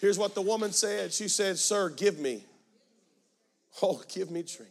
Here's 0.00 0.18
what 0.18 0.34
the 0.34 0.42
woman 0.42 0.70
said. 0.72 1.14
She 1.14 1.28
said, 1.28 1.58
Sir, 1.58 1.88
give 1.88 2.18
me. 2.18 2.44
Oh, 3.80 4.02
give 4.12 4.30
me 4.30 4.42
drink. 4.42 4.70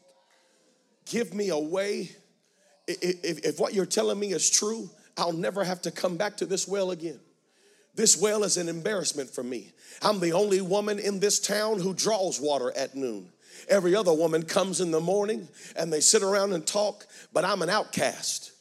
Give 1.08 1.34
me 1.34 1.50
a 1.50 1.58
way 1.58 2.12
if, 2.88 3.46
if 3.46 3.60
what 3.60 3.74
you're 3.74 3.86
telling 3.86 4.20
me 4.20 4.34
is 4.34 4.50
true, 4.50 4.90
I'll 5.18 5.34
never 5.34 5.64
have 5.64 5.82
to 5.84 5.92
come 5.92 6.18
back 6.18 6.38
to 6.38 6.46
this 6.46 6.68
well 6.68 6.92
again. 6.92 7.20
This 7.96 8.20
well 8.20 8.44
is 8.44 8.58
an 8.58 8.70
embarrassment 8.70 9.30
for 9.30 9.44
me. 9.44 9.72
I'm 10.02 10.20
the 10.20 10.34
only 10.34 10.62
woman 10.62 10.98
in 10.98 11.20
this 11.20 11.40
town 11.40 11.80
who 11.80 11.94
draws 11.94 12.40
water 12.40 12.74
at 12.76 12.96
noon. 12.96 13.30
Every 13.70 13.96
other 13.96 14.14
woman 14.14 14.44
comes 14.44 14.82
in 14.82 14.92
the 14.92 15.00
morning 15.00 15.48
and 15.76 15.94
they 15.94 16.00
sit 16.00 16.24
around 16.24 16.54
and 16.54 16.66
talk, 16.66 17.06
but 17.32 17.46
I'm 17.46 17.62
an 17.62 17.70
outcast. 17.70 18.52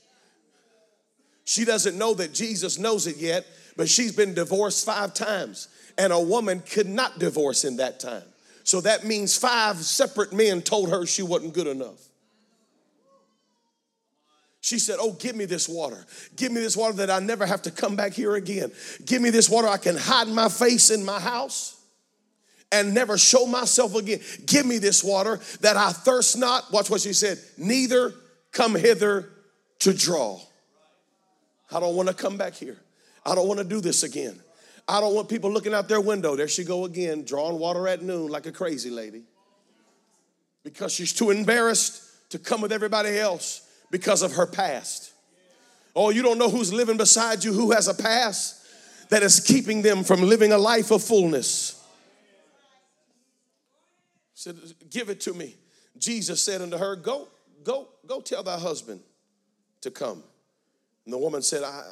She 1.45 1.64
doesn't 1.64 1.99
know 1.99 2.14
that 2.14 2.33
Jesus 2.33 2.79
knows 2.79 3.07
it 3.07 3.17
yet, 3.17 3.47
but 3.76 3.88
she's 3.88 4.14
been 4.14 4.35
divorced 4.35 4.87
five 4.87 5.12
times, 5.14 5.69
and 5.99 6.12
a 6.12 6.21
woman 6.21 6.61
could 6.61 6.88
not 6.88 7.19
divorce 7.19 7.64
in 7.64 7.79
that 7.79 7.99
time. 7.99 8.23
So 8.64 8.81
that 8.83 9.05
means 9.05 9.37
five 9.37 9.76
separate 9.79 10.33
men 10.33 10.62
told 10.62 10.91
her 10.91 11.05
she 11.05 11.23
wasn't 11.23 11.55
good 11.55 11.67
enough. 11.67 11.99
She 14.62 14.78
said, 14.78 14.99
Oh, 15.00 15.12
give 15.12 15.35
me 15.35 15.45
this 15.45 15.69
water. 15.69 16.07
Give 16.37 16.52
me 16.52 16.61
this 16.61 16.76
water 16.76 16.95
that 16.99 17.11
I 17.11 17.19
never 17.19 17.45
have 17.45 17.62
to 17.62 17.71
come 17.73 17.97
back 17.97 18.12
here 18.12 18.37
again. 18.37 18.71
Give 19.04 19.21
me 19.21 19.31
this 19.31 19.50
water 19.50 19.66
I 19.66 19.76
can 19.76 19.97
hide 19.97 20.28
my 20.28 20.49
face 20.49 20.90
in 20.90 21.04
my 21.04 21.19
house 21.19 21.76
and 22.71 22.95
never 22.95 23.19
show 23.19 23.45
myself 23.45 23.97
again. 23.97 24.21
Give 24.47 24.64
me 24.64 24.78
this 24.78 25.02
water 25.02 25.40
that 25.62 25.76
I 25.76 25.90
thirst 25.90 26.38
not. 26.38 26.73
Watch 26.73 26.90
what 26.90 27.00
she 27.00 27.12
said, 27.12 27.38
neither 27.59 28.14
come 28.52 28.76
hither 28.76 29.31
to 29.81 29.92
draw. 29.92 30.38
I 31.73 31.81
don't 31.81 31.97
want 31.97 32.09
to 32.09 32.14
come 32.14 32.37
back 32.37 32.54
here. 32.54 32.78
I 33.26 33.35
don't 33.35 33.49
want 33.49 33.59
to 33.59 33.64
do 33.64 33.81
this 33.81 34.04
again. 34.04 34.38
I 34.87 35.00
don't 35.00 35.14
want 35.14 35.28
people 35.28 35.50
looking 35.50 35.75
out 35.75 35.88
their 35.88 36.00
window. 36.00 36.37
There 36.37 36.47
she 36.47 36.62
go 36.62 36.85
again, 36.85 37.25
drawing 37.25 37.59
water 37.59 37.88
at 37.88 38.02
noon 38.02 38.31
like 38.31 38.47
a 38.47 38.52
crazy 38.52 38.90
lady. 38.90 39.23
Because 40.62 40.92
she's 40.92 41.12
too 41.12 41.31
embarrassed 41.31 42.31
to 42.31 42.38
come 42.38 42.61
with 42.61 42.71
everybody 42.71 43.19
else 43.19 43.69
because 43.93 44.23
of 44.23 44.33
her 44.33 44.47
past. 44.47 45.13
Oh, 45.95 46.11
you 46.11 46.23
don't 46.23 46.39
know 46.39 46.49
who's 46.49 46.73
living 46.73 46.97
beside 46.97 47.45
you 47.45 47.53
who 47.53 47.71
has 47.71 47.87
a 47.87 47.95
past 47.95 48.67
that 49.11 49.23
is 49.23 49.39
keeping 49.39 49.83
them 49.83 50.03
from 50.03 50.23
living 50.23 50.51
a 50.51 50.59
life 50.59 50.91
of 50.91 51.05
fullness. 51.05 51.79
Said, 54.35 54.57
Give 54.91 55.11
it 55.11 55.21
to 55.21 55.35
me. 55.35 55.57
Jesus 55.99 56.43
said 56.43 56.63
unto 56.63 56.79
her, 56.79 56.97
Go, 56.97 57.29
go, 57.63 57.89
go 58.07 58.21
tell 58.23 58.43
thy 58.43 58.59
husband 58.59 59.01
to 59.83 59.91
come. 59.91 60.23
And 61.05 61.13
the 61.13 61.19
woman 61.19 61.43
said, 61.43 61.63
I, 61.63 61.83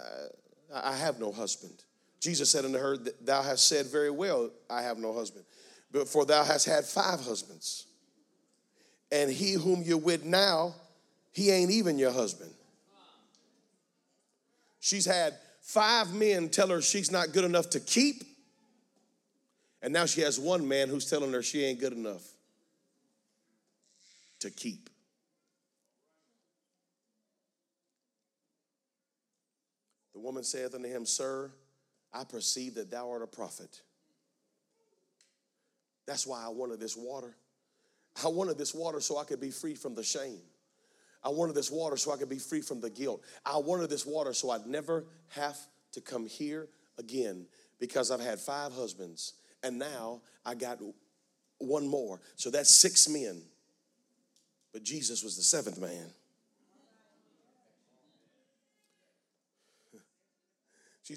I 0.72 0.96
have 0.96 1.20
no 1.20 1.30
husband. 1.30 1.84
Jesus 2.18 2.50
said 2.50 2.64
unto 2.64 2.78
her, 2.78 2.96
Thou 3.20 3.42
hast 3.42 3.68
said 3.68 3.86
very 3.86 4.10
well, 4.10 4.50
I 4.70 4.80
have 4.82 4.96
no 4.96 5.12
husband. 5.12 5.44
But 5.92 6.08
for 6.08 6.24
thou 6.24 6.44
hast 6.44 6.64
had 6.64 6.86
five 6.86 7.20
husbands. 7.20 7.86
And 9.12 9.30
he 9.30 9.52
whom 9.52 9.82
you're 9.82 9.98
with 9.98 10.24
now, 10.24 10.74
he 11.32 11.50
ain't 11.50 11.70
even 11.70 11.98
your 11.98 12.12
husband. 12.12 12.52
She's 14.80 15.04
had 15.04 15.34
five 15.60 16.12
men 16.14 16.48
tell 16.48 16.68
her 16.68 16.80
she's 16.80 17.10
not 17.12 17.32
good 17.32 17.44
enough 17.44 17.70
to 17.70 17.80
keep. 17.80 18.24
And 19.82 19.92
now 19.92 20.06
she 20.06 20.20
has 20.22 20.38
one 20.38 20.66
man 20.66 20.88
who's 20.88 21.08
telling 21.08 21.32
her 21.32 21.42
she 21.42 21.64
ain't 21.64 21.80
good 21.80 21.92
enough 21.92 22.22
to 24.40 24.50
keep. 24.50 24.90
The 30.12 30.20
woman 30.20 30.44
saith 30.44 30.74
unto 30.74 30.88
him, 30.88 31.06
Sir, 31.06 31.50
I 32.12 32.24
perceive 32.24 32.74
that 32.74 32.90
thou 32.90 33.10
art 33.10 33.22
a 33.22 33.26
prophet. 33.26 33.80
That's 36.06 36.26
why 36.26 36.44
I 36.44 36.48
wanted 36.48 36.80
this 36.80 36.96
water. 36.96 37.34
I 38.22 38.28
wanted 38.28 38.58
this 38.58 38.74
water 38.74 39.00
so 39.00 39.16
I 39.16 39.24
could 39.24 39.40
be 39.40 39.50
free 39.50 39.74
from 39.74 39.94
the 39.94 40.02
shame. 40.02 40.40
I 41.22 41.28
wanted 41.28 41.54
this 41.54 41.70
water 41.70 41.96
so 41.96 42.12
I 42.12 42.16
could 42.16 42.28
be 42.28 42.38
free 42.38 42.60
from 42.60 42.80
the 42.80 42.90
guilt. 42.90 43.22
I 43.44 43.58
wanted 43.58 43.90
this 43.90 44.06
water 44.06 44.32
so 44.32 44.50
I'd 44.50 44.66
never 44.66 45.04
have 45.28 45.58
to 45.92 46.00
come 46.00 46.26
here 46.26 46.68
again 46.98 47.46
because 47.78 48.10
I've 48.10 48.20
had 48.20 48.38
five 48.38 48.72
husbands 48.72 49.34
and 49.62 49.78
now 49.78 50.20
I 50.44 50.54
got 50.54 50.78
one 51.58 51.86
more. 51.86 52.20
So 52.36 52.50
that's 52.50 52.70
six 52.70 53.08
men. 53.08 53.42
But 54.72 54.82
Jesus 54.82 55.22
was 55.22 55.36
the 55.36 55.42
seventh 55.42 55.78
man. 55.78 56.06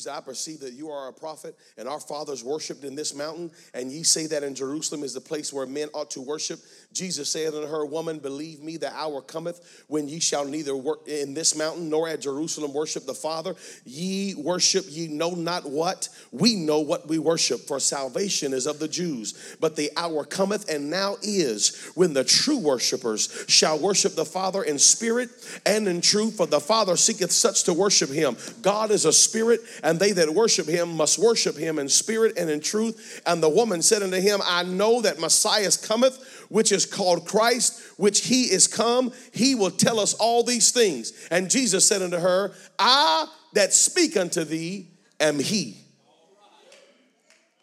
I 0.08 0.22
perceive 0.22 0.62
that 0.62 0.74
you 0.74 0.90
are 0.90 1.08
a 1.08 1.14
prophet, 1.14 1.56
and 1.78 1.88
our 1.88 2.00
fathers 2.00 2.44
worshiped 2.44 2.84
in 2.84 2.96
this 2.96 3.14
mountain, 3.14 3.52
and 3.76 3.92
ye 3.92 4.02
say 4.02 4.26
that 4.28 4.44
in 4.44 4.56
Jerusalem 4.56 5.04
is 5.04 5.14
the 5.14 5.22
place 5.22 5.54
where 5.54 5.68
men 5.68 5.90
ought 5.94 6.10
to 6.12 6.22
worship. 6.22 6.60
Jesus 6.92 7.30
said 7.30 7.54
unto 7.54 7.68
her, 7.68 7.86
Woman, 7.86 8.18
believe 8.18 8.62
me, 8.62 8.78
the 8.78 8.92
hour 8.96 9.22
cometh 9.22 9.84
when 9.88 10.08
ye 10.08 10.20
shall 10.20 10.46
neither 10.46 10.76
work 10.76 11.08
in 11.08 11.36
this 11.36 11.56
mountain 11.56 11.90
nor 11.90 12.10
at 12.10 12.22
Jerusalem 12.22 12.74
worship 12.74 13.06
the 13.06 13.14
Father. 13.14 13.56
Ye 13.86 14.34
worship 14.34 14.86
ye 14.90 15.08
know 15.08 15.32
not 15.32 15.70
what. 15.70 16.10
We 16.32 16.56
know 16.56 16.80
what 16.80 17.08
we 17.08 17.20
worship, 17.20 17.62
for 17.62 17.80
salvation 17.80 18.52
is 18.52 18.66
of 18.66 18.80
the 18.80 18.88
Jews. 18.88 19.58
But 19.60 19.76
the 19.76 19.92
hour 19.96 20.26
cometh, 20.26 20.70
and 20.70 20.90
now 20.90 21.18
is, 21.22 21.92
when 21.94 22.14
the 22.14 22.24
true 22.24 22.58
worshipers 22.58 23.46
shall 23.48 23.78
worship 23.78 24.16
the 24.16 24.26
Father 24.26 24.64
in 24.64 24.80
spirit 24.80 25.30
and 25.68 25.88
in 25.88 26.02
truth, 26.02 26.38
for 26.38 26.48
the 26.48 26.60
Father 26.60 26.98
seeketh 26.98 27.32
such 27.32 27.64
to 27.66 27.74
worship 27.74 28.10
him. 28.10 28.36
God 28.62 28.90
is 28.90 29.06
a 29.06 29.14
spirit 29.14 29.62
and 29.84 30.00
they 30.00 30.14
that 30.14 30.34
worship 30.34 30.66
him 30.66 30.96
must 30.96 31.20
worship 31.20 31.58
him 31.58 31.78
in 31.78 31.90
spirit 31.90 32.38
and 32.38 32.50
in 32.50 32.62
truth. 32.62 33.22
And 33.26 33.44
the 33.44 33.50
woman 33.50 33.82
said 33.82 34.02
unto 34.02 34.20
him, 34.20 34.40
I 34.44 34.64
know 34.64 35.02
that 35.02 35.20
Messiah 35.20 35.70
cometh, 35.86 36.46
which 36.50 36.72
is 36.72 36.86
called 36.86 37.28
Christ, 37.28 37.82
which 37.98 38.26
he 38.26 38.44
is 38.44 38.66
come. 38.66 39.12
He 39.34 39.56
will 39.56 39.72
tell 39.72 40.00
us 40.00 40.14
all 40.14 40.44
these 40.44 40.72
things. 40.72 41.28
And 41.30 41.50
Jesus 41.50 41.88
said 41.88 42.02
unto 42.02 42.18
her, 42.18 42.54
I 42.80 43.28
that 43.54 43.74
speak 43.74 44.16
unto 44.16 44.46
thee 44.46 44.88
am 45.20 45.38
he. 45.38 45.78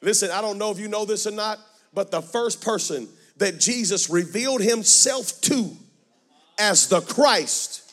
Listen, 0.03 0.31
I 0.31 0.41
don't 0.43 0.59
know 0.59 0.71
if 0.71 0.79
you 0.79 0.89
know 0.89 1.05
this 1.05 1.27
or 1.27 1.33
not, 1.33 1.59
but 1.93 2.11
the 2.11 2.23
first 2.23 2.61
person 2.63 3.09
that 3.39 3.59
Jesus 3.59 4.11
revealed 4.11 4.61
himself 4.61 5.41
to 5.43 5.75
as 6.59 6.89
the 6.89 7.01
Christ 7.01 7.93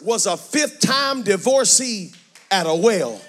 was 0.00 0.26
a 0.26 0.36
fifth 0.36 0.80
time 0.80 1.22
divorcee 1.22 2.12
at 2.52 2.66
a 2.66 2.74
well. 2.74 3.20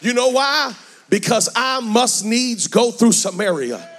You 0.00 0.12
know 0.12 0.28
why? 0.28 0.74
Because 1.08 1.48
I 1.56 1.80
must 1.80 2.24
needs 2.24 2.68
go 2.68 2.90
through 2.90 3.12
Samaria. 3.12 3.92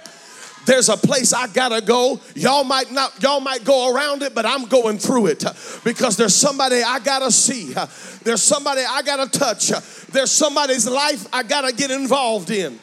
There's 0.64 0.90
a 0.90 0.96
place 0.96 1.32
I 1.32 1.46
gotta 1.48 1.80
go. 1.80 2.20
Y'all 2.34 2.62
might 2.62 2.92
not, 2.92 3.22
y'all 3.22 3.40
might 3.40 3.64
go 3.64 3.92
around 3.92 4.22
it, 4.22 4.34
but 4.34 4.44
I'm 4.44 4.66
going 4.66 4.98
through 4.98 5.26
it 5.28 5.44
because 5.82 6.16
there's 6.16 6.34
somebody 6.34 6.82
I 6.82 6.98
gotta 7.00 7.32
see. 7.32 7.74
There's 8.22 8.42
somebody 8.42 8.82
I 8.88 9.02
gotta 9.02 9.30
touch. 9.30 9.68
There's 10.12 10.30
somebody's 10.30 10.86
life 10.86 11.26
I 11.32 11.42
gotta 11.42 11.72
get 11.72 11.90
involved 11.90 12.50
in. 12.50 12.78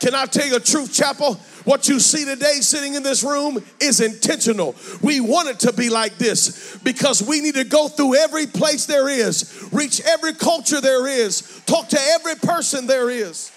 Can 0.00 0.14
I 0.14 0.26
tell 0.26 0.46
you 0.46 0.56
a 0.56 0.60
truth, 0.60 0.92
chapel? 0.92 1.40
What 1.64 1.88
you 1.88 1.98
see 1.98 2.24
today 2.24 2.60
sitting 2.60 2.94
in 2.94 3.02
this 3.02 3.24
room 3.24 3.62
is 3.80 4.00
intentional. 4.00 4.76
We 5.02 5.20
want 5.20 5.48
it 5.48 5.60
to 5.60 5.72
be 5.72 5.88
like 5.88 6.18
this 6.18 6.76
because 6.78 7.22
we 7.22 7.40
need 7.40 7.54
to 7.54 7.64
go 7.64 7.88
through 7.88 8.16
every 8.16 8.46
place 8.46 8.84
there 8.84 9.08
is, 9.08 9.68
reach 9.72 10.00
every 10.02 10.34
culture 10.34 10.80
there 10.80 11.06
is, 11.06 11.62
talk 11.66 11.88
to 11.88 11.98
every 12.00 12.34
person 12.36 12.86
there 12.86 13.08
is. 13.08 13.50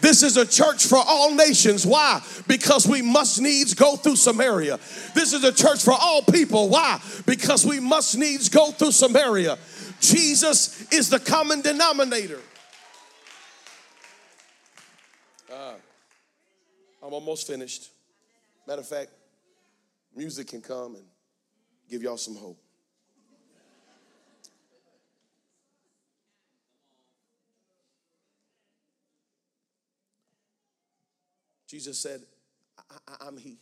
This 0.00 0.22
is 0.22 0.36
a 0.36 0.46
church 0.46 0.86
for 0.86 0.98
all 0.98 1.34
nations. 1.34 1.86
Why? 1.86 2.22
Because 2.48 2.86
we 2.86 3.02
must 3.02 3.40
needs 3.40 3.74
go 3.74 3.96
through 3.96 4.16
Samaria. 4.16 4.78
This 5.14 5.32
is 5.32 5.44
a 5.44 5.52
church 5.52 5.84
for 5.84 5.92
all 5.92 6.22
people. 6.22 6.70
Why? 6.70 7.00
Because 7.26 7.66
we 7.66 7.80
must 7.80 8.16
needs 8.16 8.48
go 8.48 8.70
through 8.70 8.92
Samaria. 8.92 9.58
Jesus 10.00 10.90
is 10.90 11.10
the 11.10 11.20
common 11.20 11.60
denominator. 11.60 12.40
I'm 17.10 17.14
almost 17.14 17.48
finished. 17.48 17.90
Matter 18.68 18.82
of 18.82 18.86
fact, 18.86 19.10
music 20.14 20.46
can 20.46 20.60
come 20.60 20.94
and 20.94 21.04
give 21.90 22.04
y'all 22.04 22.16
some 22.16 22.36
hope. 22.36 22.56
Jesus 31.66 31.98
said, 31.98 32.20
I, 33.08 33.26
am 33.26 33.36
He. 33.36 33.58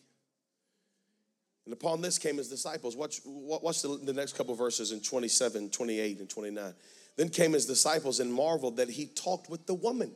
And 1.65 1.73
upon 1.73 2.03
this 2.03 2.19
came 2.19 2.37
his 2.37 2.49
disciples. 2.49 2.97
Watch, 2.97 3.23
watch 3.25 3.81
the, 3.81 3.99
the 4.03 4.13
next 4.13 4.37
couple 4.37 4.55
verses 4.57 4.93
in 4.93 5.01
27, 5.01 5.71
28, 5.71 6.19
and 6.19 6.29
29. 6.29 6.75
Then 7.17 7.31
came 7.31 7.55
his 7.55 7.65
disciples 7.65 8.21
and 8.21 8.31
marveled 8.31 8.77
that 8.77 8.91
he 8.91 9.07
talked 9.07 9.49
with 9.49 9.67
the 9.67 9.73
woman. 9.73 10.13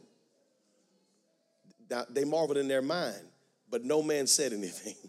Now, 1.92 2.06
they 2.08 2.24
marveled 2.24 2.56
in 2.56 2.68
their 2.68 2.80
mind, 2.80 3.20
but 3.70 3.84
no 3.84 4.02
man 4.02 4.26
said 4.26 4.54
anything. 4.54 4.94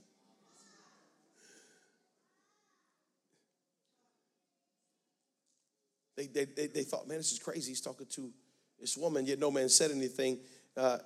They, 6.16 6.28
they, 6.28 6.46
they, 6.46 6.68
they, 6.68 6.84
thought, 6.84 7.08
man, 7.08 7.18
this 7.18 7.32
is 7.32 7.40
crazy. 7.40 7.72
He's 7.72 7.82
talking 7.82 8.06
to 8.12 8.32
this 8.80 8.96
woman, 8.96 9.26
yet 9.26 9.40
no 9.40 9.50
man 9.50 9.68
said 9.68 9.90
anything. 9.90 10.38
Uh, 10.78 11.00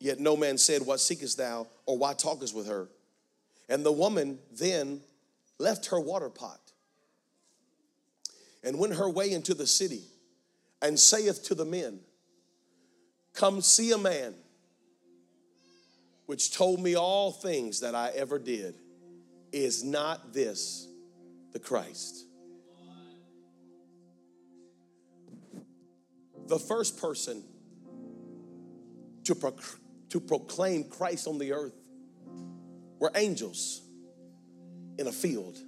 yet 0.00 0.18
no 0.18 0.36
man 0.36 0.58
said, 0.58 0.82
What 0.82 0.98
seekest 0.98 1.38
thou, 1.38 1.68
or 1.86 1.96
why 1.96 2.12
talkest 2.14 2.52
with 2.52 2.66
her? 2.66 2.88
And 3.68 3.86
the 3.86 3.92
woman 3.92 4.40
then 4.50 5.00
left 5.60 5.86
her 5.86 6.00
water 6.00 6.28
pot 6.28 6.58
and 8.64 8.80
went 8.80 8.96
her 8.96 9.08
way 9.08 9.30
into 9.30 9.54
the 9.54 9.66
city 9.66 10.02
and 10.82 10.98
saith 10.98 11.44
to 11.44 11.54
the 11.54 11.64
men, 11.64 12.00
Come 13.34 13.60
see 13.60 13.92
a 13.92 13.98
man 13.98 14.34
which 16.26 16.52
told 16.54 16.80
me 16.80 16.94
all 16.96 17.32
things 17.32 17.80
that 17.80 17.94
I 17.94 18.10
ever 18.10 18.38
did, 18.38 18.76
is 19.52 19.84
not 19.84 20.32
this 20.32 20.88
the 21.52 21.58
Christ? 21.58 22.24
The 26.46 26.58
first 26.58 27.00
person 27.00 27.42
to, 29.24 29.34
pro- 29.34 29.54
to 30.10 30.20
proclaim 30.20 30.84
Christ 30.84 31.26
on 31.26 31.38
the 31.38 31.52
earth 31.52 31.74
were 32.98 33.12
angels 33.14 33.82
in 34.98 35.06
a 35.06 35.12
field. 35.12 35.58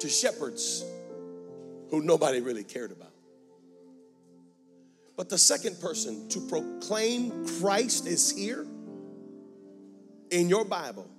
To 0.00 0.08
shepherds 0.08 0.84
who 1.90 2.02
nobody 2.02 2.40
really 2.40 2.64
cared 2.64 2.92
about. 2.92 3.12
But 5.18 5.28
the 5.28 5.36
second 5.36 5.80
person 5.80 6.28
to 6.28 6.40
proclaim 6.40 7.44
Christ 7.58 8.06
is 8.06 8.30
here 8.30 8.64
in 10.30 10.48
your 10.48 10.64
Bible. 10.64 11.10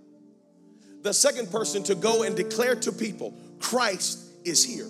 the 1.02 1.14
second 1.14 1.52
person 1.52 1.84
to 1.84 1.96
go 1.96 2.24
and 2.24 2.36
declare 2.36 2.76
to 2.76 2.92
people, 2.92 3.34
Christ 3.60 4.20
is 4.46 4.64
here, 4.64 4.88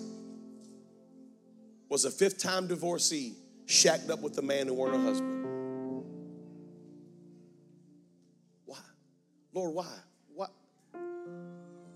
was 1.88 2.04
a 2.04 2.10
fifth 2.10 2.38
time 2.38 2.68
divorcee 2.68 3.34
shacked 3.66 4.10
up 4.10 4.20
with 4.20 4.38
a 4.38 4.42
man 4.42 4.68
who 4.68 4.74
weren't 4.74 4.94
her 4.94 5.02
husband. 5.02 5.44
Why? 8.64 8.78
Lord, 9.52 9.74
why? 9.74 9.96
Why? 10.34 10.46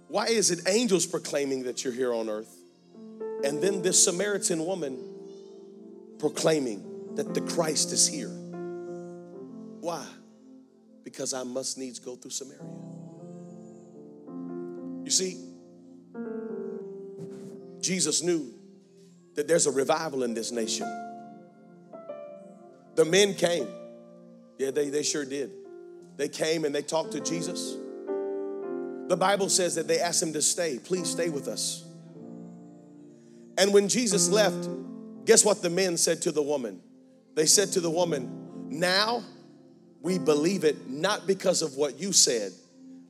Why 0.09 0.27
is 0.27 0.51
it 0.51 0.69
angels 0.69 1.07
proclaiming 1.07 1.65
that 1.65 1.85
you're 1.85 1.93
here 1.93 2.13
on 2.13 2.29
earth? 2.29 2.53
And 3.45 3.63
then 3.63 3.83
this 3.83 4.03
Samaritan 4.03 4.65
woman 4.65 4.99
proclaiming 6.19 6.94
that 7.17 7.35
the 7.35 7.41
Christ 7.41 7.93
is 7.93 8.07
here. 8.07 8.31
Why? 9.81 10.05
Because 11.05 11.35
I 11.35 11.43
must 11.43 11.79
needs 11.79 11.99
go 11.99 12.17
through 12.17 12.31
Samaria. 12.31 12.63
You 15.05 15.11
see, 15.11 15.45
Jesus 17.81 18.23
knew 18.23 18.53
that 19.35 19.47
there's 19.47 19.67
a 19.67 19.71
revival 19.71 20.23
in 20.23 20.33
this 20.33 20.51
nation. 20.51 20.87
The 22.95 23.05
men 23.05 23.35
came. 23.35 23.69
Yeah, 24.59 24.71
they, 24.71 24.89
they 24.89 25.03
sure 25.03 25.25
did. 25.25 25.51
They 26.17 26.29
came 26.29 26.65
and 26.65 26.75
they 26.75 26.83
talked 26.83 27.13
to 27.13 27.21
Jesus. 27.21 27.77
The 29.09 29.17
Bible 29.17 29.49
says 29.49 29.75
that 29.75 29.87
they 29.87 30.01
asked 30.01 30.23
him 30.23 30.33
to 30.33 30.41
stay. 30.41 30.79
Please 30.79 31.11
stay 31.11 31.29
with 31.29 31.49
us. 31.49 31.85
And 33.59 33.73
when 33.75 33.89
Jesus 33.89 34.31
left, 34.31 34.69
guess 35.25 35.45
what 35.45 35.61
the 35.61 35.71
men 35.71 35.97
said 35.97 36.23
to 36.23 36.33
the 36.33 36.43
woman? 36.43 36.81
They 37.35 37.47
said 37.47 37.73
to 37.73 37.81
the 37.81 37.91
woman, 37.91 38.69
Now 38.71 39.23
we 40.01 40.19
believe 40.19 40.65
it 40.65 40.89
not 40.89 41.27
because 41.27 41.63
of 41.63 41.75
what 41.77 41.99
you 41.99 42.13
said, 42.13 42.53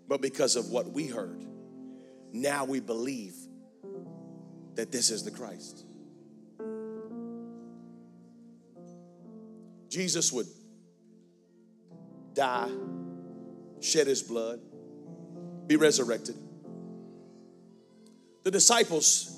but 0.09 0.21
because 0.21 0.57
of 0.57 0.71
what 0.71 0.91
we 0.93 1.07
heard. 1.07 1.45
Now 2.33 2.65
we 2.65 2.81
believe 2.81 3.35
that 4.75 4.91
this 4.91 5.11
is 5.11 5.25
the 5.25 5.31
Christ. 5.31 5.85
Jesus 9.89 10.33
would 10.33 10.47
die, 12.35 12.71
shed 13.81 14.07
his 14.07 14.23
blood, 14.23 14.61
be 15.67 15.77
resurrected. 15.77 16.37
The 18.43 18.51
disciples, 18.51 19.31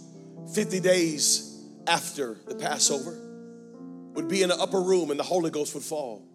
50 0.55 0.81
days 0.81 1.63
after 1.87 2.39
the 2.47 2.55
Passover, 2.55 3.26
would 4.17 4.29
be 4.29 4.43
in 4.43 4.51
an 4.51 4.59
upper 4.59 4.81
room 4.81 5.11
and 5.11 5.21
the 5.21 5.25
Holy 5.25 5.51
Ghost 5.51 5.75
would 5.75 5.83
fall 5.85 6.27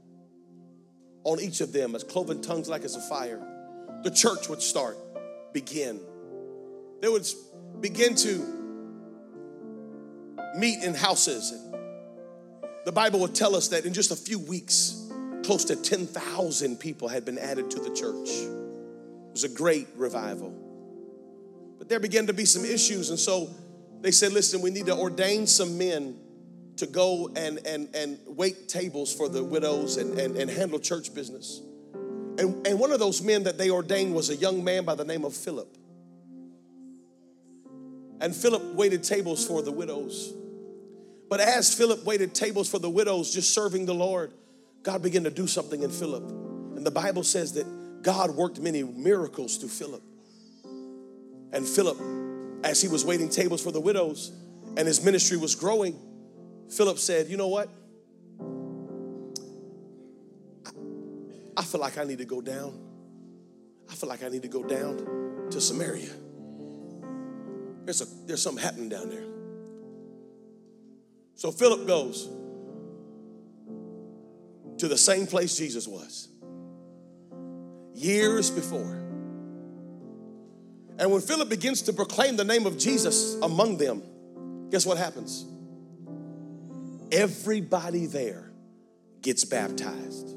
on 1.23 1.39
each 1.39 1.61
of 1.61 1.73
them 1.73 1.95
as 1.95 2.03
cloven 2.03 2.41
tongues 2.41 2.69
like 2.69 2.83
as 2.83 2.95
a 2.95 3.01
fire. 3.01 3.41
The 4.03 4.11
church 4.11 4.47
would 4.49 4.61
start, 4.61 4.97
begin. 5.51 5.99
They 7.01 7.09
would 7.09 7.27
begin 7.79 8.13
to 8.15 8.61
meet 10.55 10.83
in 10.83 10.93
houses. 10.93 11.51
The 12.85 12.91
Bible 12.91 13.19
would 13.21 13.33
tell 13.33 13.55
us 13.55 13.69
that 13.69 13.85
in 13.85 13.93
just 13.93 14.11
a 14.11 14.15
few 14.15 14.37
weeks, 14.37 15.09
close 15.43 15.65
to 15.65 15.75
10,000 15.75 16.77
people 16.77 17.07
had 17.07 17.25
been 17.25 17.39
added 17.39 17.71
to 17.71 17.79
the 17.79 17.89
church. 17.89 18.29
It 18.29 19.31
was 19.31 19.43
a 19.43 19.49
great 19.49 19.87
revival. 19.95 20.53
But 21.79 21.89
there 21.89 21.99
began 21.99 22.27
to 22.27 22.33
be 22.33 22.45
some 22.45 22.63
issues, 22.63 23.09
and 23.09 23.17
so 23.17 23.49
they 24.01 24.11
said, 24.11 24.33
listen, 24.33 24.61
we 24.61 24.69
need 24.69 24.85
to 24.85 24.95
ordain 24.95 25.47
some 25.47 25.79
men 25.79 26.15
to 26.77 26.87
go 26.87 27.29
and, 27.35 27.59
and, 27.65 27.89
and 27.95 28.17
wait 28.25 28.67
tables 28.67 29.13
for 29.13 29.29
the 29.29 29.43
widows 29.43 29.97
and, 29.97 30.17
and, 30.17 30.35
and 30.35 30.49
handle 30.49 30.79
church 30.79 31.13
business. 31.13 31.61
And, 32.37 32.65
and 32.65 32.79
one 32.79 32.91
of 32.91 32.99
those 32.99 33.21
men 33.21 33.43
that 33.43 33.57
they 33.57 33.69
ordained 33.69 34.15
was 34.15 34.29
a 34.29 34.35
young 34.35 34.63
man 34.63 34.85
by 34.85 34.95
the 34.95 35.05
name 35.05 35.25
of 35.25 35.35
Philip. 35.35 35.77
And 38.19 38.35
Philip 38.35 38.75
waited 38.75 39.03
tables 39.03 39.45
for 39.45 39.61
the 39.61 39.71
widows. 39.71 40.33
But 41.29 41.39
as 41.39 41.73
Philip 41.73 42.03
waited 42.03 42.35
tables 42.35 42.69
for 42.69 42.79
the 42.79 42.89
widows, 42.89 43.33
just 43.33 43.53
serving 43.53 43.85
the 43.85 43.93
Lord, 43.93 44.31
God 44.83 45.01
began 45.01 45.23
to 45.23 45.31
do 45.31 45.47
something 45.47 45.81
in 45.83 45.89
Philip. 45.89 46.23
And 46.75 46.85
the 46.85 46.91
Bible 46.91 47.23
says 47.23 47.53
that 47.53 48.03
God 48.03 48.31
worked 48.31 48.59
many 48.59 48.83
miracles 48.83 49.57
through 49.57 49.69
Philip. 49.69 50.01
And 51.53 51.67
Philip, 51.67 51.97
as 52.63 52.81
he 52.81 52.87
was 52.87 53.05
waiting 53.05 53.29
tables 53.29 53.61
for 53.61 53.71
the 53.71 53.79
widows 53.79 54.31
and 54.77 54.87
his 54.87 55.03
ministry 55.03 55.37
was 55.37 55.55
growing, 55.55 55.99
Philip 56.71 56.99
said, 56.99 57.27
You 57.27 57.37
know 57.37 57.47
what? 57.47 57.69
I 61.57 61.63
feel 61.63 61.81
like 61.81 61.97
I 61.97 62.05
need 62.05 62.19
to 62.19 62.25
go 62.25 62.41
down. 62.41 62.79
I 63.89 63.93
feel 63.93 64.09
like 64.09 64.23
I 64.23 64.29
need 64.29 64.41
to 64.43 64.47
go 64.47 64.63
down 64.63 65.47
to 65.51 65.59
Samaria. 65.61 66.09
There's, 67.83 68.01
a, 68.01 68.05
there's 68.25 68.41
something 68.41 68.63
happening 68.63 68.89
down 68.89 69.09
there. 69.09 69.25
So 71.35 71.51
Philip 71.51 71.87
goes 71.87 72.29
to 74.77 74.87
the 74.87 74.97
same 74.97 75.27
place 75.27 75.57
Jesus 75.57 75.87
was 75.87 76.29
years 77.93 78.49
before. 78.49 78.99
And 80.97 81.11
when 81.11 81.21
Philip 81.21 81.49
begins 81.49 81.81
to 81.83 81.93
proclaim 81.93 82.35
the 82.35 82.43
name 82.43 82.65
of 82.65 82.77
Jesus 82.77 83.35
among 83.41 83.77
them, 83.77 84.03
guess 84.69 84.85
what 84.85 84.97
happens? 84.97 85.45
Everybody 87.11 88.05
there 88.05 88.51
gets 89.21 89.43
baptized. 89.45 90.35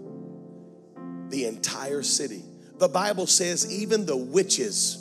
The 1.31 1.47
entire 1.47 2.03
city. 2.03 2.43
The 2.79 2.89
Bible 2.89 3.27
says 3.27 3.73
even 3.73 4.07
the 4.07 4.17
witches 4.17 4.99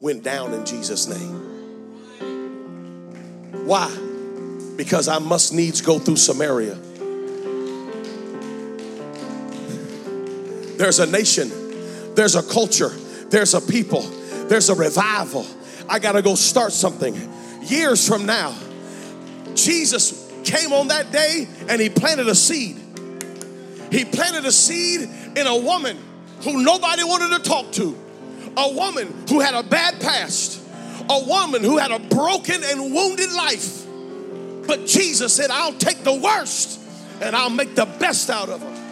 went 0.00 0.22
down 0.22 0.54
in 0.54 0.64
Jesus' 0.64 1.08
name. 1.08 1.50
Why? 3.66 3.88
Because 4.76 5.08
I 5.08 5.18
must 5.18 5.52
needs 5.52 5.80
go 5.80 5.98
through 5.98 6.16
Samaria. 6.16 6.78
There's 10.76 10.98
a 10.98 11.06
nation, 11.06 11.50
there's 12.14 12.34
a 12.34 12.42
culture, 12.42 12.88
there's 13.28 13.54
a 13.54 13.60
people, 13.60 14.02
there's 14.48 14.68
a 14.68 14.74
revival. 14.74 15.46
I 15.88 15.98
got 15.98 16.12
to 16.12 16.22
go 16.22 16.34
start 16.34 16.72
something. 16.72 17.14
Years 17.62 18.08
from 18.08 18.26
now, 18.26 18.54
Jesus 19.54 20.21
came 20.44 20.72
on 20.72 20.88
that 20.88 21.10
day 21.12 21.46
and 21.68 21.80
he 21.80 21.88
planted 21.88 22.28
a 22.28 22.34
seed. 22.34 22.76
He 23.90 24.04
planted 24.04 24.44
a 24.44 24.52
seed 24.52 25.02
in 25.36 25.46
a 25.46 25.56
woman 25.56 25.98
who 26.42 26.62
nobody 26.62 27.04
wanted 27.04 27.42
to 27.42 27.48
talk 27.48 27.72
to, 27.72 27.96
a 28.56 28.72
woman 28.72 29.24
who 29.28 29.40
had 29.40 29.54
a 29.54 29.62
bad 29.62 30.00
past, 30.00 30.60
a 31.08 31.24
woman 31.26 31.62
who 31.62 31.78
had 31.78 31.90
a 31.90 31.98
broken 31.98 32.62
and 32.64 32.94
wounded 32.94 33.32
life. 33.32 33.86
But 34.66 34.86
Jesus 34.86 35.32
said, 35.32 35.50
I'll 35.50 35.74
take 35.74 36.04
the 36.04 36.14
worst 36.14 36.80
and 37.20 37.36
I'll 37.36 37.50
make 37.50 37.74
the 37.74 37.84
best 37.84 38.30
out 38.30 38.48
of 38.48 38.60
her. 38.60 38.82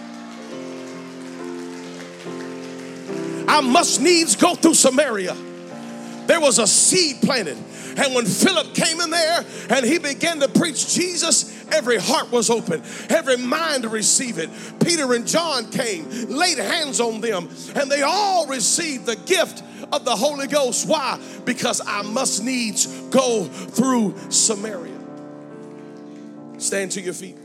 I 3.49 3.61
must 3.63 4.01
needs 4.01 4.37
go 4.37 4.55
through 4.55 4.75
Samaria. 4.75 5.37
There 6.27 6.41
was 6.41 6.59
a 6.59 6.67
seed 6.67 7.23
planted. 7.23 7.57
And 7.97 8.15
when 8.15 8.25
Philip 8.27 8.75
came 8.75 9.01
in 9.01 9.11
there 9.11 9.45
and 9.71 9.85
he 9.85 9.99
began 9.99 10.41
to 10.41 10.49
preach 10.49 10.95
Jesus, 10.95 11.65
every 11.73 11.99
heart 11.99 12.31
was 12.31 12.51
open, 12.51 12.83
every 13.09 13.37
mind 13.37 13.83
to 13.83 13.89
receive 13.89 14.39
it. 14.39 14.51
Peter 14.85 15.13
and 15.13 15.27
John 15.27 15.71
came, 15.71 16.09
laid 16.29 16.59
hands 16.59 17.01
on 17.01 17.21
them, 17.21 17.49
and 17.75 17.91
they 17.91 18.03
all 18.03 18.47
received 18.47 19.07
the 19.07 19.17
gift 19.17 19.63
of 19.93 20.05
the 20.05 20.15
Holy 20.15 20.47
Ghost. 20.47 20.89
Why? 20.89 21.19
Because 21.45 21.81
I 21.87 22.03
must 22.03 22.43
needs 22.43 22.87
go 23.11 23.45
through 23.45 24.15
Samaria. 24.31 24.99
Stand 26.59 26.93
to 26.93 27.01
your 27.01 27.15
feet. 27.15 27.39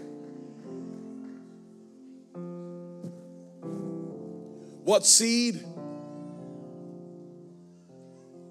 What 4.83 5.05
seed 5.05 5.63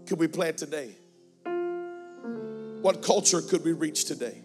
could 0.06 0.18
we 0.18 0.26
plant 0.26 0.58
today? 0.58 0.90
What 2.84 3.00
culture 3.00 3.40
could 3.40 3.64
we 3.64 3.72
reach 3.72 4.04
today? 4.04 4.42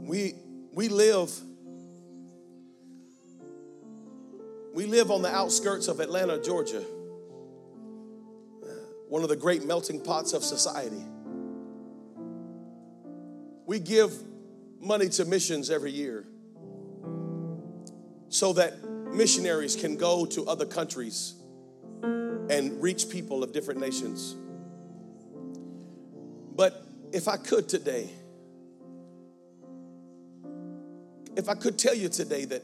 We, 0.00 0.34
we 0.72 0.88
live 0.88 1.30
we 4.74 4.86
live 4.86 5.12
on 5.12 5.22
the 5.22 5.32
outskirts 5.32 5.86
of 5.86 6.00
Atlanta, 6.00 6.42
Georgia, 6.42 6.80
one 9.08 9.22
of 9.22 9.28
the 9.28 9.36
great 9.36 9.64
melting 9.64 10.00
pots 10.00 10.32
of 10.32 10.42
society. 10.42 11.04
We 13.64 13.78
give 13.78 14.12
money 14.80 15.08
to 15.10 15.24
missions 15.24 15.70
every 15.70 15.92
year 15.92 16.26
so 18.28 18.54
that 18.54 18.79
missionaries 19.12 19.76
can 19.76 19.96
go 19.96 20.26
to 20.26 20.46
other 20.46 20.66
countries 20.66 21.34
and 22.02 22.80
reach 22.82 23.08
people 23.08 23.42
of 23.42 23.52
different 23.52 23.80
nations. 23.80 24.34
But 26.56 26.84
if 27.12 27.28
I 27.28 27.36
could 27.36 27.68
today, 27.68 28.10
if 31.36 31.48
I 31.48 31.54
could 31.54 31.78
tell 31.78 31.94
you 31.94 32.08
today 32.08 32.44
that 32.46 32.62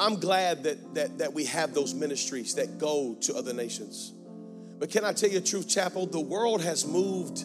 I'm 0.00 0.20
glad 0.20 0.64
that, 0.64 0.94
that, 0.94 1.18
that 1.18 1.32
we 1.32 1.44
have 1.46 1.74
those 1.74 1.94
ministries 1.94 2.54
that 2.54 2.78
go 2.78 3.16
to 3.22 3.34
other 3.34 3.52
nations. 3.52 4.12
But 4.78 4.90
can 4.90 5.04
I 5.04 5.12
tell 5.12 5.28
you, 5.28 5.40
the 5.40 5.46
Truth 5.46 5.68
Chapel, 5.68 6.06
the 6.06 6.20
world 6.20 6.62
has 6.62 6.86
moved 6.86 7.44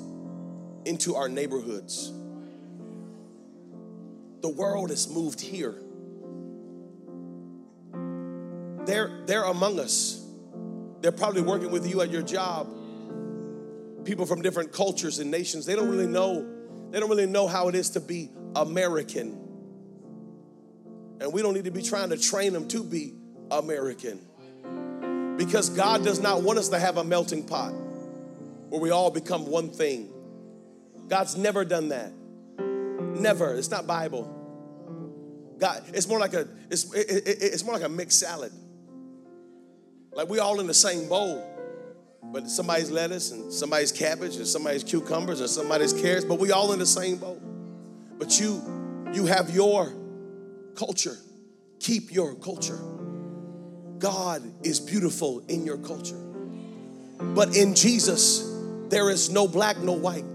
into 0.85 1.15
our 1.15 1.27
neighborhoods. 1.27 2.11
The 4.41 4.49
world 4.49 4.91
has 4.91 5.07
moved 5.09 5.41
here. 5.41 5.75
They're 9.25 9.43
among 9.43 9.79
us. 9.79 10.25
They're 11.01 11.11
probably 11.11 11.41
working 11.41 11.71
with 11.71 11.87
you 11.89 12.01
at 12.01 12.09
your 12.09 12.21
job. 12.21 12.67
People 14.05 14.25
from 14.25 14.41
different 14.41 14.71
cultures 14.71 15.19
and 15.19 15.31
nations, 15.31 15.65
they 15.65 15.75
don't 15.75 15.89
really 15.89 16.07
know, 16.07 16.47
they 16.91 16.99
don't 16.99 17.09
really 17.09 17.25
know 17.25 17.47
how 17.47 17.67
it 17.69 17.75
is 17.75 17.91
to 17.91 17.99
be 17.99 18.29
American. 18.55 19.39
And 21.19 21.31
we 21.31 21.41
don't 21.41 21.53
need 21.53 21.65
to 21.65 21.71
be 21.71 21.81
trying 21.81 22.09
to 22.09 22.17
train 22.17 22.53
them 22.53 22.67
to 22.69 22.83
be 22.83 23.13
American. 23.51 24.19
Because 25.37 25.69
God 25.69 26.03
does 26.03 26.21
not 26.21 26.43
want 26.43 26.59
us 26.59 26.69
to 26.69 26.79
have 26.79 26.97
a 26.97 27.03
melting 27.03 27.45
pot 27.45 27.73
where 28.69 28.81
we 28.81 28.91
all 28.91 29.09
become 29.09 29.45
one 29.45 29.69
thing. 29.69 30.11
God's 31.07 31.35
never 31.37 31.65
done 31.65 31.89
that. 31.89 32.11
Never. 33.19 33.55
It's 33.55 33.69
not 33.69 33.87
Bible. 33.87 34.39
God, 35.59 35.83
it's 35.93 36.07
more 36.07 36.19
like 36.19 36.33
a 36.33 36.47
it's 36.69 36.93
it, 36.93 37.09
it, 37.09 37.37
it's 37.41 37.63
more 37.63 37.73
like 37.73 37.83
a 37.83 37.89
mixed 37.89 38.19
salad. 38.19 38.51
Like 40.15 40.29
we 40.29 40.39
all 40.39 40.59
in 40.59 40.67
the 40.67 40.73
same 40.73 41.07
bowl. 41.07 41.49
But 42.23 42.49
somebody's 42.49 42.89
lettuce 42.89 43.31
and 43.31 43.51
somebody's 43.51 43.91
cabbage 43.91 44.37
and 44.37 44.47
somebody's 44.47 44.83
cucumbers 44.83 45.39
and 45.39 45.49
somebody's 45.49 45.93
carrots, 45.93 46.25
but 46.25 46.39
we 46.39 46.51
all 46.51 46.71
in 46.71 46.79
the 46.79 46.85
same 46.85 47.17
bowl. 47.17 47.39
But 48.17 48.39
you 48.39 48.61
you 49.13 49.25
have 49.25 49.49
your 49.49 49.93
culture. 50.75 51.17
Keep 51.79 52.13
your 52.13 52.33
culture. 52.35 52.79
God 53.99 54.41
is 54.65 54.79
beautiful 54.79 55.43
in 55.47 55.65
your 55.65 55.77
culture. 55.77 56.19
But 57.19 57.55
in 57.55 57.75
Jesus, 57.75 58.49
there 58.89 59.09
is 59.09 59.29
no 59.29 59.47
black, 59.47 59.77
no 59.77 59.93
white. 59.93 60.25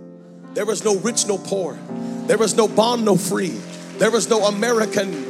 There 0.54 0.70
is 0.70 0.84
no 0.84 0.96
rich, 0.96 1.26
no 1.26 1.38
poor. 1.38 1.78
There 2.26 2.42
is 2.42 2.54
no 2.54 2.68
bond, 2.68 3.04
no 3.04 3.16
free. 3.16 3.58
There 3.98 4.14
is 4.14 4.28
no 4.28 4.46
American. 4.46 5.27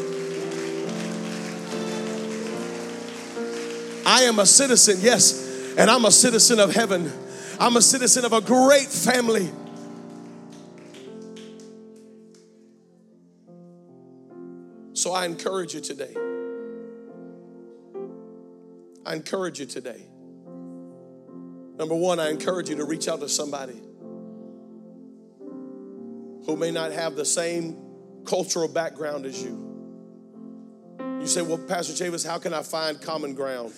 I 4.19 4.23
am 4.23 4.41
a 4.41 4.47
citizen, 4.47 4.99
yes, 5.01 5.77
and 5.79 5.89
I'm 5.89 6.05
a 6.05 6.11
citizen 6.11 6.59
of 6.59 6.75
heaven. 6.75 7.13
I'm 7.61 7.77
a 7.77 7.81
citizen 7.81 8.25
of 8.25 8.33
a 8.33 8.41
great 8.41 8.89
family. 8.89 9.49
So 14.93 15.13
I 15.13 15.25
encourage 15.25 15.73
you 15.73 15.81
today. 15.81 16.17
I 19.07 19.15
encourage 19.15 19.61
you 19.61 19.67
today. 19.67 20.03
Number 21.77 21.95
one, 21.95 22.19
I 22.19 22.31
encourage 22.31 22.71
you 22.71 22.75
to 22.75 22.85
reach 22.85 23.07
out 23.07 23.21
to 23.21 23.29
somebody 23.29 23.81
who 26.45 26.57
may 26.57 26.73
not 26.73 26.91
have 26.91 27.15
the 27.15 27.25
same 27.25 27.77
cultural 28.25 28.67
background 28.67 29.27
as 29.27 29.41
you. 29.41 29.65
You 31.21 31.27
say, 31.29 31.43
Well, 31.43 31.59
Pastor 31.59 31.93
Chavis, 31.93 32.27
how 32.27 32.39
can 32.39 32.53
I 32.53 32.65
find 32.65 33.01
common 33.01 33.35
ground? 33.35 33.73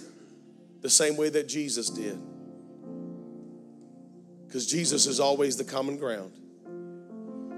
The 0.81 0.91
same 0.91 1.17
way 1.17 1.29
that 1.29 1.49
Jesus 1.49 1.91
did. 1.91 2.19
Because 4.47 4.67
Jesus 4.67 5.07
is 5.07 5.21
always 5.21 5.57
the 5.57 5.65
common 5.65 5.97
ground. 5.97 6.33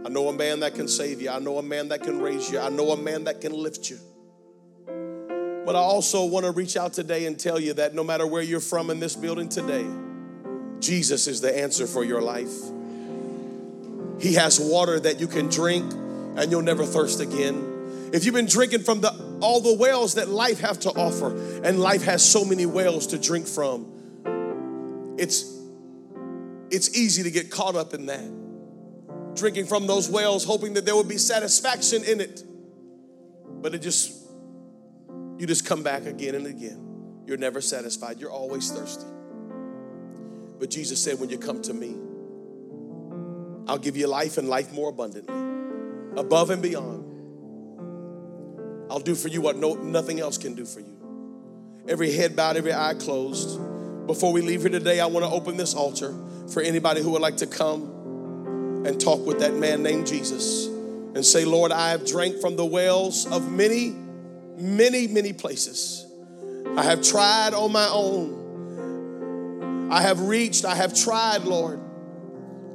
I 0.04 0.08
know 0.08 0.28
a 0.28 0.32
man 0.32 0.60
that 0.60 0.74
can 0.74 0.88
save 0.88 1.22
you. 1.22 1.30
I 1.30 1.38
know 1.38 1.58
a 1.58 1.62
man 1.62 1.88
that 1.88 2.02
can 2.02 2.20
raise 2.20 2.50
you. 2.50 2.58
I 2.58 2.68
know 2.68 2.90
a 2.90 2.96
man 2.96 3.24
that 3.24 3.40
can 3.40 3.52
lift 3.52 3.88
you. 3.88 3.98
But 5.64 5.76
I 5.76 5.78
also 5.78 6.24
want 6.24 6.44
to 6.44 6.50
reach 6.50 6.76
out 6.76 6.92
today 6.92 7.26
and 7.26 7.38
tell 7.38 7.60
you 7.60 7.74
that 7.74 7.94
no 7.94 8.02
matter 8.02 8.26
where 8.26 8.42
you're 8.42 8.60
from 8.60 8.90
in 8.90 8.98
this 8.98 9.14
building 9.14 9.48
today, 9.48 9.86
Jesus 10.80 11.28
is 11.28 11.40
the 11.40 11.56
answer 11.56 11.86
for 11.86 12.04
your 12.04 12.20
life. 12.20 12.52
He 14.20 14.34
has 14.34 14.58
water 14.58 14.98
that 15.00 15.20
you 15.20 15.28
can 15.28 15.48
drink 15.48 15.92
and 15.92 16.50
you'll 16.50 16.62
never 16.62 16.84
thirst 16.84 17.20
again. 17.20 18.10
If 18.12 18.24
you've 18.24 18.34
been 18.34 18.46
drinking 18.46 18.80
from 18.80 19.00
the, 19.00 19.10
all 19.42 19.60
the 19.60 19.74
wells 19.74 20.14
that 20.14 20.28
life 20.28 20.60
have 20.60 20.80
to 20.80 20.90
offer, 20.90 21.34
and 21.62 21.80
life 21.80 22.02
has 22.04 22.24
so 22.24 22.44
many 22.44 22.66
wells 22.66 23.08
to 23.08 23.18
drink 23.18 23.46
from, 23.46 25.14
it's, 25.18 25.44
it's 26.70 26.96
easy 26.96 27.22
to 27.22 27.30
get 27.30 27.50
caught 27.50 27.76
up 27.76 27.92
in 27.92 28.06
that 28.06 28.42
drinking 29.34 29.66
from 29.66 29.86
those 29.86 30.08
wells, 30.08 30.44
hoping 30.44 30.74
that 30.74 30.84
there 30.84 30.96
would 30.96 31.08
be 31.08 31.18
satisfaction 31.18 32.04
in 32.04 32.20
it. 32.20 32.42
But 33.48 33.74
it 33.74 33.82
just, 33.82 34.12
you 35.38 35.46
just 35.46 35.66
come 35.66 35.82
back 35.82 36.06
again 36.06 36.34
and 36.34 36.46
again. 36.46 37.22
You're 37.26 37.38
never 37.38 37.60
satisfied, 37.60 38.20
you're 38.20 38.30
always 38.30 38.70
thirsty. 38.70 39.06
But 40.58 40.70
Jesus 40.70 41.02
said, 41.02 41.18
when 41.18 41.30
you 41.30 41.38
come 41.38 41.62
to 41.62 41.74
me, 41.74 41.96
I'll 43.68 43.78
give 43.78 43.96
you 43.96 44.06
life 44.06 44.38
and 44.38 44.48
life 44.48 44.72
more 44.72 44.90
abundantly, 44.90 45.34
above 46.20 46.50
and 46.50 46.62
beyond. 46.62 47.11
I'll 48.90 49.00
do 49.00 49.14
for 49.14 49.28
you 49.28 49.40
what 49.40 49.56
no, 49.56 49.74
nothing 49.74 50.20
else 50.20 50.38
can 50.38 50.54
do 50.54 50.64
for 50.64 50.80
you. 50.80 51.84
Every 51.88 52.12
head 52.12 52.36
bowed, 52.36 52.56
every 52.56 52.72
eye 52.72 52.94
closed. 52.94 53.58
Before 54.06 54.32
we 54.32 54.42
leave 54.42 54.62
here 54.62 54.70
today, 54.70 55.00
I 55.00 55.06
want 55.06 55.24
to 55.24 55.30
open 55.30 55.56
this 55.56 55.74
altar 55.74 56.14
for 56.52 56.60
anybody 56.62 57.02
who 57.02 57.10
would 57.10 57.22
like 57.22 57.38
to 57.38 57.46
come 57.46 58.82
and 58.86 59.00
talk 59.00 59.24
with 59.26 59.40
that 59.40 59.54
man 59.54 59.82
named 59.82 60.06
Jesus 60.06 60.66
and 60.66 61.24
say, 61.24 61.44
Lord, 61.44 61.72
I 61.72 61.90
have 61.90 62.06
drank 62.06 62.40
from 62.40 62.56
the 62.56 62.64
wells 62.64 63.26
of 63.26 63.50
many, 63.50 63.94
many, 64.56 65.06
many 65.06 65.32
places. 65.32 66.06
I 66.76 66.82
have 66.84 67.02
tried 67.02 67.54
on 67.54 67.72
my 67.72 67.88
own. 67.88 68.40
I 69.90 70.00
have 70.02 70.20
reached, 70.20 70.64
I 70.64 70.74
have 70.74 70.94
tried, 70.94 71.42
Lord, 71.42 71.78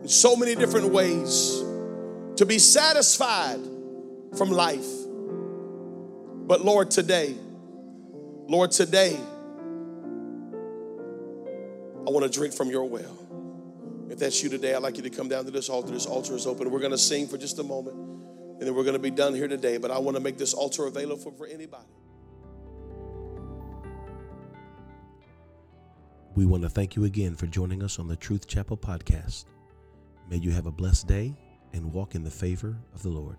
in 0.02 0.08
so 0.08 0.36
many 0.36 0.54
different 0.54 0.90
ways 0.90 1.64
to 2.36 2.46
be 2.46 2.60
satisfied 2.60 3.60
from 4.38 4.52
life. 4.52 4.86
But 6.48 6.64
Lord, 6.64 6.90
today, 6.90 7.36
Lord, 8.48 8.72
today, 8.72 9.20
I 12.08 12.10
want 12.10 12.24
to 12.24 12.32
drink 12.32 12.54
from 12.54 12.70
your 12.70 12.86
well. 12.86 13.18
If 14.10 14.20
that's 14.20 14.42
you 14.42 14.50
today, 14.50 14.74
I'd 14.74 14.82
like 14.82 14.96
you 14.96 15.04
to 15.04 15.10
come 15.10 15.28
down 15.28 15.44
to 15.44 15.52
this 15.52 15.68
altar. 15.68 15.92
This 15.92 16.06
altar 16.06 16.34
is 16.34 16.48
open. 16.48 16.72
We're 16.72 16.80
going 16.80 16.92
to 16.92 16.98
sing 16.98 17.28
for 17.28 17.38
just 17.38 17.60
a 17.60 17.64
moment, 17.64 17.98
and 17.98 18.62
then 18.62 18.74
we're 18.74 18.86
going 18.86 18.96
to 18.96 19.00
be 19.00 19.12
done 19.12 19.36
here 19.36 19.50
today. 19.50 19.76
But 19.76 19.92
I 19.92 19.98
want 20.00 20.16
to 20.16 20.24
make 20.24 20.38
this 20.38 20.54
altar 20.54 20.88
available 20.88 21.32
for 21.32 21.48
anybody. 21.48 21.84
We 26.34 26.46
want 26.46 26.64
to 26.64 26.70
thank 26.70 26.96
you 26.96 27.04
again 27.04 27.36
for 27.36 27.48
joining 27.48 27.84
us 27.84 28.00
on 28.00 28.08
the 28.08 28.16
Truth 28.16 28.48
Chapel 28.48 28.78
podcast. 28.78 29.44
May 30.30 30.38
you 30.38 30.52
have 30.52 30.66
a 30.66 30.72
blessed 30.72 31.08
day 31.08 31.36
and 31.74 31.92
walk 31.92 32.16
in 32.16 32.24
the 32.24 32.32
favor 32.32 32.78
of 32.96 33.04
the 33.04 33.10
Lord. 33.10 33.36